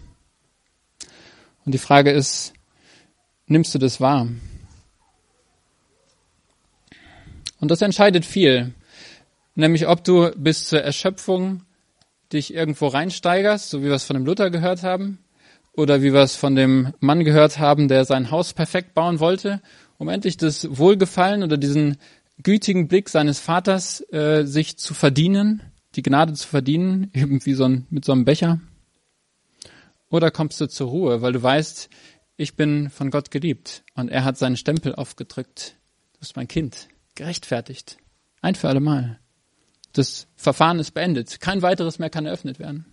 Und 1.65 1.73
die 1.73 1.79
Frage 1.79 2.11
ist, 2.11 2.53
nimmst 3.47 3.75
du 3.75 3.79
das 3.79 3.99
wahr? 3.99 4.29
Und 7.61 7.71
das 7.71 7.81
entscheidet 7.81 8.27
viel, 8.27 8.75
nämlich 9.55 9.89
ob 9.89 10.05
du 10.05 10.33
bis 10.37 10.69
zur 10.69 10.83
Erschöpfung 10.83 11.63
dich 12.31 12.53
irgendwo 12.53 12.89
reinsteigerst, 12.89 13.71
so 13.71 13.81
wie 13.81 13.87
wir 13.87 13.95
es 13.95 14.05
von 14.05 14.15
dem 14.15 14.27
Luther 14.27 14.51
gehört 14.51 14.83
haben, 14.83 15.19
oder 15.73 16.03
wie 16.03 16.13
wir 16.13 16.21
es 16.21 16.37
von 16.37 16.57
dem 16.57 16.93
Mann 17.01 17.25
gehört 17.25 17.59
haben, 17.59 17.89
der 17.89 18.05
sein 18.05 18.31
Haus 18.31 18.53
perfekt 18.53 18.95
bauen 18.95 19.21
wollte, 19.21 19.61
um 19.99 20.09
endlich 20.09 20.37
das 20.37 20.77
Wohlgefallen 20.77 21.43
oder 21.43 21.57
diesen 21.57 21.97
gütigen 22.43 22.89
Blick 22.89 23.09
seines 23.09 23.39
Vaters 23.39 24.01
äh, 24.13 24.45
sich 24.45 24.79
zu 24.79 24.95
verdienen, 24.95 25.63
die 25.95 26.03
Gnade 26.03 26.33
zu 26.35 26.49
verdienen, 26.49 27.11
eben 27.15 27.45
wie 27.45 27.55
so 27.55 27.65
ein, 27.65 27.87
mit 27.91 28.05
so 28.05 28.13
einem 28.13 28.25
Becher? 28.25 28.61
Oder 30.09 30.31
kommst 30.31 30.61
du 30.61 30.67
zur 30.67 30.89
Ruhe, 30.89 31.23
weil 31.23 31.33
du 31.33 31.43
weißt, 31.43 31.89
ich 32.37 32.57
bin 32.57 32.91
von 32.91 33.11
Gott 33.11 33.31
geliebt 33.31 33.85
und 33.95 34.09
er 34.09 34.25
hat 34.25 34.39
seinen 34.39 34.57
Stempel 34.57 34.95
aufgedrückt. 34.95 35.77
Du 36.15 36.21
bist 36.21 36.37
mein 36.37 36.49
Kind, 36.49 36.89
gerechtfertigt. 37.15 37.99
Ein 38.41 38.55
für 38.55 38.69
alle 38.69 38.81
Mal. 38.81 39.21
Das 39.93 40.27
Verfahren 40.37 40.79
ist 40.79 40.93
beendet. 40.93 41.41
Kein 41.41 41.63
weiteres 41.63 41.99
mehr 41.99 42.11
kann 42.11 42.27
eröffnet 42.27 42.59
werden. 42.59 42.87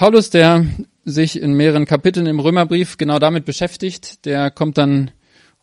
Paulus, 0.00 0.30
der 0.30 0.64
sich 1.04 1.38
in 1.38 1.52
mehreren 1.52 1.84
Kapiteln 1.84 2.24
im 2.24 2.40
Römerbrief 2.40 2.96
genau 2.96 3.18
damit 3.18 3.44
beschäftigt. 3.44 4.24
Der 4.24 4.50
kommt 4.50 4.78
dann 4.78 5.10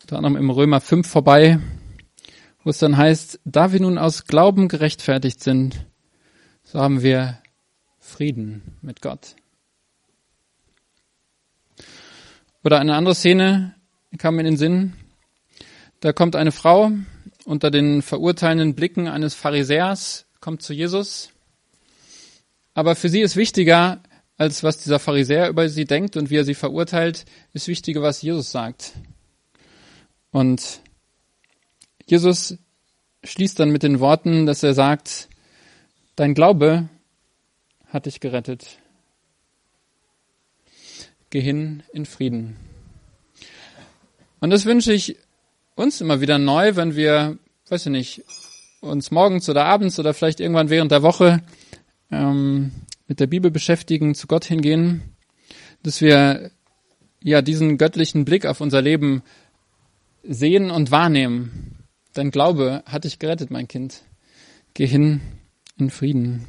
unter 0.00 0.16
anderem 0.16 0.36
im 0.36 0.48
Römer 0.48 0.80
5 0.80 1.08
vorbei, 1.08 1.58
wo 2.62 2.70
es 2.70 2.78
dann 2.78 2.96
heißt, 2.96 3.40
da 3.44 3.72
wir 3.72 3.80
nun 3.80 3.98
aus 3.98 4.26
Glauben 4.26 4.68
gerechtfertigt 4.68 5.42
sind, 5.42 5.84
so 6.62 6.78
haben 6.78 7.02
wir 7.02 7.42
Frieden 7.98 8.62
mit 8.80 9.02
Gott. 9.02 9.34
Oder 12.62 12.78
eine 12.78 12.94
andere 12.94 13.16
Szene 13.16 13.74
kam 14.18 14.36
mir 14.36 14.42
in 14.42 14.52
den 14.52 14.56
Sinn. 14.56 14.92
Da 15.98 16.12
kommt 16.12 16.36
eine 16.36 16.52
Frau 16.52 16.92
unter 17.44 17.72
den 17.72 18.02
verurteilenden 18.02 18.76
Blicken 18.76 19.08
eines 19.08 19.34
Pharisäers, 19.34 20.26
kommt 20.40 20.62
zu 20.62 20.74
Jesus. 20.74 21.30
Aber 22.74 22.94
für 22.94 23.08
sie 23.08 23.22
ist 23.22 23.34
wichtiger, 23.34 24.00
als 24.38 24.62
was 24.62 24.78
dieser 24.78 25.00
Pharisäer 25.00 25.48
über 25.48 25.68
sie 25.68 25.84
denkt 25.84 26.16
und 26.16 26.30
wie 26.30 26.36
er 26.36 26.44
sie 26.44 26.54
verurteilt, 26.54 27.24
ist 27.52 27.66
wichtiger, 27.66 28.00
was 28.00 28.22
Jesus 28.22 28.52
sagt. 28.52 28.92
Und 30.30 30.80
Jesus 32.06 32.56
schließt 33.24 33.58
dann 33.58 33.70
mit 33.70 33.82
den 33.82 33.98
Worten, 33.98 34.46
dass 34.46 34.62
er 34.62 34.74
sagt, 34.74 35.28
dein 36.14 36.34
Glaube 36.34 36.88
hat 37.88 38.06
dich 38.06 38.20
gerettet. 38.20 38.78
Geh 41.30 41.40
hin 41.40 41.82
in 41.92 42.06
Frieden. 42.06 42.56
Und 44.40 44.50
das 44.50 44.64
wünsche 44.64 44.92
ich 44.92 45.16
uns 45.74 46.00
immer 46.00 46.20
wieder 46.20 46.38
neu, 46.38 46.76
wenn 46.76 46.94
wir, 46.94 47.38
weiß 47.68 47.86
ich 47.86 47.92
nicht, 47.92 48.24
uns 48.80 49.10
morgens 49.10 49.48
oder 49.48 49.64
abends 49.64 49.98
oder 49.98 50.14
vielleicht 50.14 50.38
irgendwann 50.38 50.70
während 50.70 50.92
der 50.92 51.02
Woche 51.02 51.42
ähm, 52.10 52.70
mit 53.08 53.20
der 53.20 53.26
Bibel 53.26 53.50
beschäftigen, 53.50 54.14
zu 54.14 54.26
Gott 54.26 54.44
hingehen, 54.44 55.02
dass 55.82 56.00
wir 56.00 56.50
ja 57.22 57.42
diesen 57.42 57.78
göttlichen 57.78 58.24
Blick 58.24 58.46
auf 58.46 58.60
unser 58.60 58.82
Leben 58.82 59.22
sehen 60.22 60.70
und 60.70 60.90
wahrnehmen. 60.90 61.84
Dein 62.12 62.30
Glaube 62.30 62.82
hat 62.86 63.04
dich 63.04 63.18
gerettet, 63.18 63.50
mein 63.50 63.66
Kind. 63.66 64.02
Geh 64.74 64.86
hin 64.86 65.20
in 65.78 65.90
Frieden. 65.90 66.46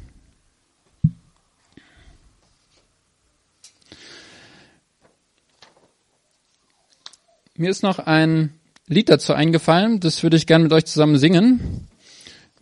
Mir 7.56 7.70
ist 7.70 7.82
noch 7.82 7.98
ein 7.98 8.54
Lied 8.86 9.08
dazu 9.08 9.34
eingefallen, 9.34 10.00
das 10.00 10.22
würde 10.22 10.36
ich 10.36 10.46
gerne 10.46 10.64
mit 10.64 10.72
euch 10.72 10.86
zusammen 10.86 11.18
singen. 11.18 11.88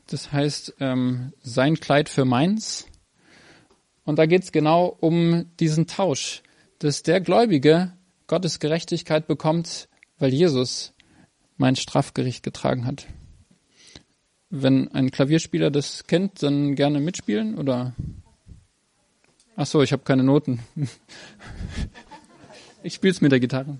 Das 0.08 0.32
heißt 0.32 0.74
ähm, 0.80 1.32
Sein 1.42 1.78
Kleid 1.78 2.08
für 2.08 2.24
meins. 2.24 2.86
Und 4.08 4.18
da 4.18 4.24
geht 4.24 4.42
es 4.42 4.52
genau 4.52 4.96
um 5.00 5.44
diesen 5.60 5.86
Tausch, 5.86 6.42
dass 6.78 7.02
der 7.02 7.20
Gläubige 7.20 7.92
Gottes 8.26 8.58
Gerechtigkeit 8.58 9.26
bekommt, 9.26 9.90
weil 10.18 10.32
Jesus 10.32 10.94
mein 11.58 11.76
Strafgericht 11.76 12.42
getragen 12.42 12.86
hat. 12.86 13.06
Wenn 14.48 14.90
ein 14.92 15.10
Klavierspieler 15.10 15.70
das 15.70 16.06
kennt, 16.06 16.42
dann 16.42 16.74
gerne 16.74 17.00
mitspielen 17.00 17.58
oder? 17.58 17.94
Ach 19.56 19.66
so, 19.66 19.82
ich 19.82 19.92
habe 19.92 20.04
keine 20.04 20.24
Noten. 20.24 20.60
Ich 22.84 22.94
spiele 22.94 23.10
es 23.10 23.20
mit 23.20 23.32
der 23.32 23.40
Gitarre. 23.40 23.78